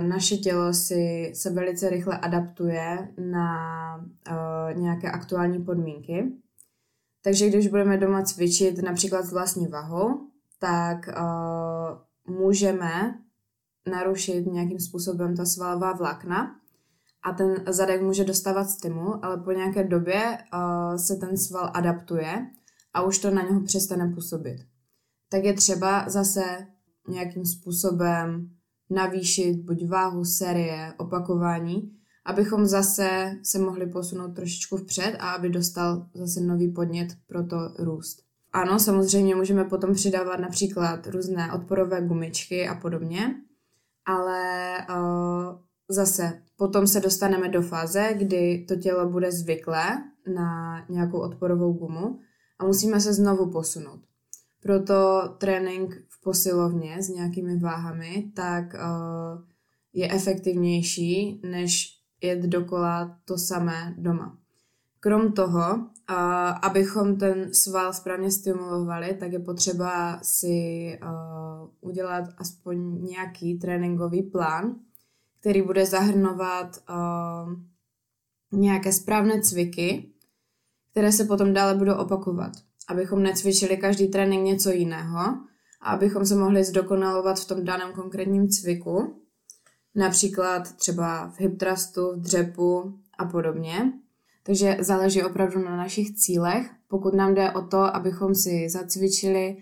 naše 0.02 0.38
tělo 0.38 0.74
si 0.74 1.32
se 1.36 1.50
velice 1.50 1.90
rychle 1.90 2.18
adaptuje 2.18 3.14
na 3.32 3.58
nějaké 4.74 5.12
aktuální 5.12 5.64
podmínky. 5.64 6.32
Takže 7.24 7.48
když 7.48 7.68
budeme 7.68 7.98
doma 7.98 8.24
cvičit 8.24 8.82
například 8.82 9.26
s 9.26 9.32
vlastní 9.32 9.68
vahou, 9.68 10.28
tak 10.60 11.10
můžeme 12.28 13.20
narušit 13.92 14.46
nějakým 14.46 14.80
způsobem 14.80 15.36
ta 15.36 15.46
svalová 15.46 15.94
vlákna 15.94 16.56
a 17.24 17.34
ten 17.34 17.64
zadek 17.68 18.02
může 18.02 18.24
dostávat 18.24 18.70
stimul, 18.70 19.20
ale 19.22 19.38
po 19.38 19.52
nějaké 19.52 19.84
době 19.84 20.38
uh, 20.54 20.96
se 20.96 21.16
ten 21.16 21.38
sval 21.38 21.72
adaptuje 21.74 22.48
a 22.94 23.02
už 23.02 23.20
to 23.20 23.32
na 23.32 23.42
něho 23.42 23.62
přestane 23.62 24.12
působit. 24.16 24.58
Tak 25.30 25.44
je 25.44 25.54
třeba 25.54 26.10
zase 26.10 26.44
nějakým 27.10 27.46
způsobem 27.46 28.50
navýšit 28.90 29.56
buď 29.56 29.88
váhu, 29.88 30.26
série, 30.26 30.94
opakování, 30.98 31.92
abychom 32.26 32.66
zase 32.66 33.32
se 33.44 33.60
mohli 33.60 33.88
posunout 33.88 34.36
trošičku 34.36 34.78
vpřed 34.78 35.16
a 35.20 35.32
aby 35.32 35.50
dostal 35.50 36.08
zase 36.14 36.42
nový 36.42 36.72
podnět 36.72 37.08
pro 37.28 37.44
to 37.44 37.58
růst. 37.80 38.24
Ano, 38.54 38.80
samozřejmě 38.80 39.36
můžeme 39.36 39.64
potom 39.64 39.94
přidávat 39.94 40.40
například 40.40 41.08
různé 41.08 41.54
odporové 41.54 42.02
gumičky 42.02 42.68
a 42.68 42.76
podobně, 42.76 43.36
ale 44.06 44.74
uh, 44.90 45.60
zase 45.90 46.42
potom 46.58 46.88
se 46.88 47.00
dostaneme 47.00 47.50
do 47.50 47.62
fáze, 47.62 48.14
kdy 48.18 48.66
to 48.68 48.76
tělo 48.76 49.10
bude 49.10 49.32
zvyklé 49.32 50.04
na 50.36 50.82
nějakou 50.90 51.20
odporovou 51.20 51.74
gumu 51.74 52.20
a 52.60 52.66
musíme 52.66 53.00
se 53.02 53.14
znovu 53.14 53.52
posunout. 53.52 54.00
Proto 54.62 55.22
trénink 55.38 55.96
v 56.10 56.22
posilovně 56.24 57.04
s 57.04 57.10
nějakými 57.10 57.60
váhami 57.60 58.32
tak 58.36 58.74
uh, 58.74 59.42
je 59.94 60.12
efektivnější, 60.12 61.42
než 61.44 62.00
jet 62.22 62.40
dokola 62.40 63.18
to 63.26 63.38
samé 63.38 63.96
doma. 63.98 64.38
Krom 65.00 65.32
toho, 65.32 65.76
uh, 65.76 66.16
abychom 66.62 67.18
ten 67.18 67.54
sval 67.54 67.94
správně 67.94 68.32
stimulovali, 68.32 69.14
tak 69.14 69.32
je 69.32 69.40
potřeba 69.40 70.20
si 70.24 71.00
uh, 71.04 71.90
udělat 71.90 72.26
aspoň 72.38 73.04
nějaký 73.04 73.60
tréninkový 73.60 74.22
plán, 74.22 74.76
který 75.40 75.62
bude 75.62 75.86
zahrnovat 75.86 76.84
nějaké 78.52 78.92
správné 78.92 79.42
cviky, 79.42 80.12
které 80.92 81.12
se 81.12 81.26
potom 81.26 81.54
dále 81.54 81.76
budou 81.76 81.96
opakovat. 81.96 82.52
Abychom 82.88 83.24
necvičili 83.24 83.78
každý 83.78 84.08
trénink 84.08 84.46
něco 84.46 84.70
jiného 84.72 85.20
a 85.82 85.92
abychom 85.92 86.26
se 86.26 86.36
mohli 86.36 86.64
zdokonalovat 86.64 87.40
v 87.40 87.48
tom 87.48 87.66
daném 87.66 87.94
konkrétním 87.94 88.50
cviku, 88.50 89.22
například 89.96 90.76
třeba 90.76 91.30
v 91.30 91.40
hip 91.40 91.60
thrustu, 91.60 92.12
v 92.12 92.22
dřepu 92.22 93.00
a 93.18 93.26
podobně. 93.26 93.94
Takže 94.44 94.78
záleží 94.80 95.24
opravdu 95.24 95.60
na 95.60 95.78
našich 95.78 96.16
cílech. 96.16 96.70
Pokud 96.88 97.14
nám 97.14 97.34
jde 97.34 97.52
o 97.52 97.62
to, 97.62 97.96
abychom 97.96 98.36
si 98.36 98.70
zacvičili, 98.70 99.58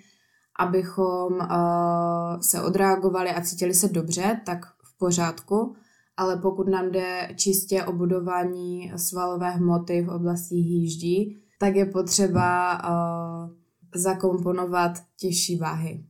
abychom 0.60 1.34
uh, 1.34 2.40
se 2.42 2.62
odreagovali 2.62 3.30
a 3.30 3.42
cítili 3.42 3.74
se 3.74 3.88
dobře, 3.88 4.42
tak 4.46 4.66
v 4.66 4.98
pořádku. 4.98 5.76
Ale 6.18 6.38
pokud 6.38 6.68
nám 6.68 6.92
jde 6.92 7.30
čistě 7.36 7.84
o 7.84 7.94
budování 7.94 8.92
svalové 8.96 9.50
hmoty 9.50 10.02
v 10.02 10.10
oblasti 10.10 10.56
hýždí, 10.56 11.38
tak 11.60 11.76
je 11.76 11.86
potřeba 11.86 12.80
uh, 12.84 13.50
zakomponovat 13.96 14.92
těžší 15.20 15.58
váhy. 15.58 16.06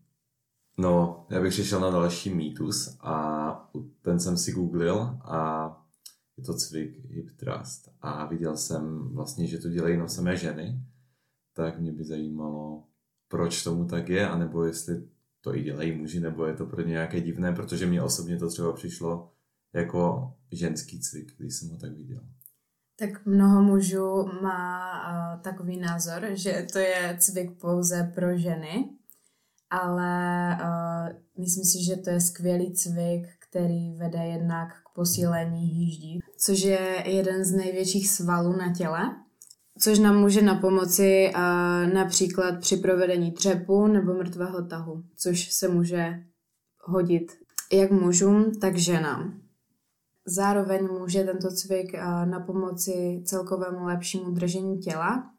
No, 0.78 1.26
já 1.30 1.42
bych 1.42 1.54
přišel 1.54 1.80
na 1.80 1.90
další 1.90 2.34
mýtus 2.34 2.98
a 3.02 3.70
ten 4.02 4.20
jsem 4.20 4.38
si 4.38 4.52
googlil 4.52 5.18
a 5.22 5.68
je 6.38 6.44
to 6.44 6.54
cvik 6.54 7.10
hip 7.10 7.32
trust 7.32 7.90
a 8.02 8.26
viděl 8.26 8.58
jsem 8.58 9.10
vlastně, 9.14 9.48
že 9.48 9.58
to 9.58 9.70
dělají 9.70 9.98
na 9.98 10.08
samé 10.08 10.38
ženy, 10.38 10.82
tak 11.54 11.80
mě 11.80 11.92
by 11.92 12.04
zajímalo, 12.04 12.84
proč 13.28 13.64
tomu 13.64 13.86
tak 13.86 14.10
je, 14.10 14.30
anebo 14.30 14.64
jestli 14.64 15.04
to 15.42 15.56
i 15.56 15.64
dělají 15.64 15.92
muži, 15.92 16.20
nebo 16.20 16.46
je 16.46 16.54
to 16.54 16.66
pro 16.66 16.82
ně 16.82 16.90
nějaké 16.90 17.22
divné, 17.22 17.54
protože 17.54 17.86
mě 17.86 18.04
osobně 18.04 18.38
to 18.38 18.50
třeba 18.50 18.74
přišlo 18.74 19.32
jako 19.74 20.34
ženský 20.52 21.00
cvik, 21.00 21.32
když 21.38 21.56
jsem 21.56 21.70
ho 21.70 21.78
tak 21.78 21.92
viděl. 21.92 22.22
Tak 23.00 23.26
mnoho 23.26 23.64
mužů 23.64 24.26
má 24.42 25.40
takový 25.44 25.78
názor, 25.80 26.28
že 26.34 26.68
to 26.74 26.80
je 26.80 27.18
cvik 27.20 27.60
pouze 27.62 28.12
pro 28.16 28.38
ženy, 28.38 28.90
ale 29.70 30.50
myslím 31.40 31.66
si, 31.66 31.84
že 31.86 31.96
to 31.96 32.10
je 32.10 32.22
skvělý 32.22 32.74
cvik, 32.74 33.28
který 33.50 33.96
vede 33.98 34.20
jednak 34.20 34.70
k 34.74 34.94
posílení 34.96 35.66
hýždí, 35.68 36.20
což 36.38 36.60
je 36.62 37.04
jeden 37.06 37.46
z 37.46 37.52
největších 37.52 38.10
svalů 38.10 38.52
na 38.52 38.74
těle, 38.74 39.16
což 39.80 40.00
nám 40.00 40.20
může 40.20 40.42
na 40.42 40.56
pomoci 40.56 41.32
například 41.94 42.60
při 42.60 42.78
provedení 42.78 43.32
třepu 43.32 43.88
nebo 43.88 44.14
mrtvého 44.14 44.68
tahu, 44.68 45.04
což 45.16 45.54
se 45.54 45.68
může 45.68 46.14
hodit 46.80 47.32
jak 47.72 47.92
mužům, 47.92 48.52
tak 48.62 48.78
ženám. 48.78 49.42
Zároveň 50.30 50.88
může 50.88 51.24
tento 51.24 51.52
cvik 51.52 51.94
uh, 51.94 52.26
na 52.26 52.40
pomoci 52.40 53.22
celkovému 53.26 53.86
lepšímu 53.86 54.32
držení 54.32 54.80
těla. 54.80 55.32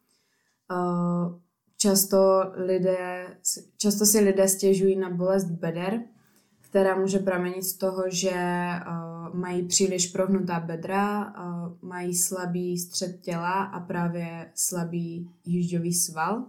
Uh, 0.73 1.39
často, 1.77 2.43
lidé, 2.55 3.37
často 3.77 4.07
si 4.07 4.21
lidé 4.21 4.49
stěžují 4.49 4.97
na 4.97 5.11
bolest 5.11 5.45
beder, 5.45 6.01
která 6.61 6.97
může 6.97 7.19
pramenit 7.19 7.63
z 7.63 7.77
toho, 7.79 8.05
že 8.09 8.31
uh, 8.31 9.09
mají 9.35 9.67
příliš 9.67 10.07
prohnutá 10.07 10.61
bedra, 10.61 11.33
mají 11.83 12.15
slabý 12.15 12.79
střed 12.79 13.21
těla 13.21 13.63
a 13.63 13.81
právě 13.81 14.53
slabý 14.55 15.31
jížďový 15.45 15.95
sval. 15.95 16.47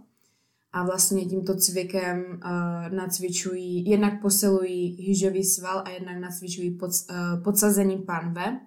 A 0.72 0.84
vlastně 0.84 1.26
tímto 1.26 1.56
cvikem 1.56 2.26
uh, 2.30 2.96
nacvičují, 2.96 3.90
jednak 3.90 4.22
posilují 4.22 5.08
jížďový 5.08 5.44
sval 5.44 5.84
a 5.86 5.90
jednak 5.90 6.18
nacvičují 6.18 6.72
pod, 6.72 6.92
uh, 7.10 7.44
podsazení 7.44 7.98
panve, 7.98 8.60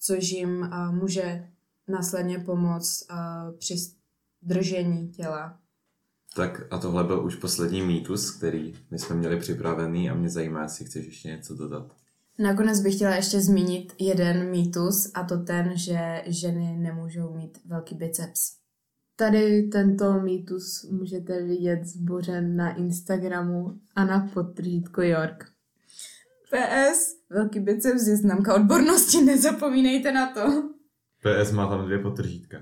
což 0.00 0.30
jim 0.30 0.60
uh, 0.60 0.94
může 0.94 1.48
následně 1.88 2.38
pomoct 2.38 3.06
uh, 3.10 3.58
při 3.58 3.74
držení 4.42 5.08
těla 5.08 5.58
tak 6.36 6.62
a 6.70 6.78
tohle 6.78 7.04
byl 7.04 7.24
už 7.24 7.36
poslední 7.36 7.82
mýtus, 7.82 8.30
který 8.30 8.74
my 8.90 8.98
jsme 8.98 9.16
měli 9.16 9.36
připravený 9.40 10.10
a 10.10 10.14
mě 10.14 10.30
zajímá, 10.30 10.62
jestli 10.62 10.84
chceš 10.84 11.06
ještě 11.06 11.28
něco 11.28 11.54
dodat. 11.54 11.92
Nakonec 12.38 12.80
bych 12.80 12.94
chtěla 12.94 13.14
ještě 13.14 13.40
zmínit 13.40 13.94
jeden 13.98 14.50
mýtus 14.50 15.10
a 15.14 15.24
to 15.24 15.38
ten, 15.38 15.72
že 15.74 16.22
ženy 16.26 16.76
nemůžou 16.78 17.34
mít 17.34 17.58
velký 17.64 17.94
biceps. 17.94 18.52
Tady 19.16 19.62
tento 19.62 20.20
mýtus 20.20 20.88
můžete 20.90 21.42
vidět 21.42 21.84
zbořen 21.84 22.56
na 22.56 22.74
Instagramu 22.74 23.78
a 23.94 24.04
na 24.04 24.30
podtržítko 24.34 25.02
York. 25.02 25.44
PS, 26.50 27.16
velký 27.30 27.60
biceps 27.60 28.06
je 28.06 28.16
známka 28.16 28.54
odbornosti, 28.54 29.24
nezapomínejte 29.24 30.12
na 30.12 30.32
to. 30.32 30.72
PS 31.22 31.52
má 31.52 31.68
tam 31.68 31.84
dvě 31.84 31.98
podtržítka 31.98 32.58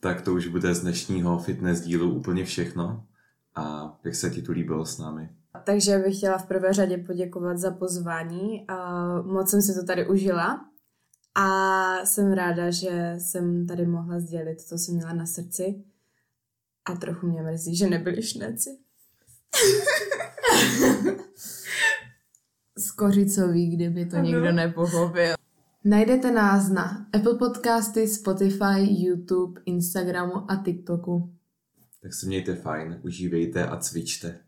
tak 0.00 0.22
to 0.22 0.32
už 0.32 0.46
bude 0.46 0.74
z 0.74 0.80
dnešního 0.80 1.38
fitness 1.38 1.80
dílu 1.80 2.14
úplně 2.14 2.44
všechno. 2.44 3.04
A 3.54 3.94
jak 4.04 4.14
se 4.14 4.30
ti 4.30 4.42
tu 4.42 4.52
líbilo 4.52 4.86
s 4.86 4.98
námi? 4.98 5.30
Takže 5.64 5.98
bych 5.98 6.16
chtěla 6.16 6.38
v 6.38 6.46
prvé 6.46 6.72
řadě 6.72 6.98
poděkovat 6.98 7.58
za 7.58 7.70
pozvání. 7.70 8.66
Moc 9.24 9.50
jsem 9.50 9.62
si 9.62 9.74
to 9.74 9.86
tady 9.86 10.08
užila 10.08 10.69
a 11.34 12.04
jsem 12.04 12.32
ráda, 12.32 12.70
že 12.70 13.14
jsem 13.18 13.66
tady 13.66 13.86
mohla 13.86 14.20
sdělit 14.20 14.56
to, 14.56 14.62
co 14.62 14.78
jsem 14.78 14.94
měla 14.94 15.12
na 15.12 15.26
srdci. 15.26 15.84
A 16.84 16.94
trochu 16.94 17.26
mě 17.26 17.42
mrzí, 17.42 17.76
že 17.76 17.90
nebyli 17.90 18.22
šneci. 18.22 18.70
Skořicový, 22.78 23.76
kdyby 23.76 24.06
to 24.06 24.16
ano. 24.16 24.24
nikdo 24.24 24.52
nepochopil. 24.52 25.34
Najdete 25.84 26.30
nás 26.30 26.68
na 26.68 27.06
Apple 27.12 27.34
Podcasty, 27.34 28.08
Spotify, 28.08 28.80
YouTube, 28.80 29.60
Instagramu 29.64 30.50
a 30.50 30.62
TikToku. 30.64 31.34
Tak 32.02 32.14
se 32.14 32.26
mějte 32.26 32.54
fajn, 32.54 33.00
užívejte 33.02 33.66
a 33.66 33.76
cvičte. 33.76 34.38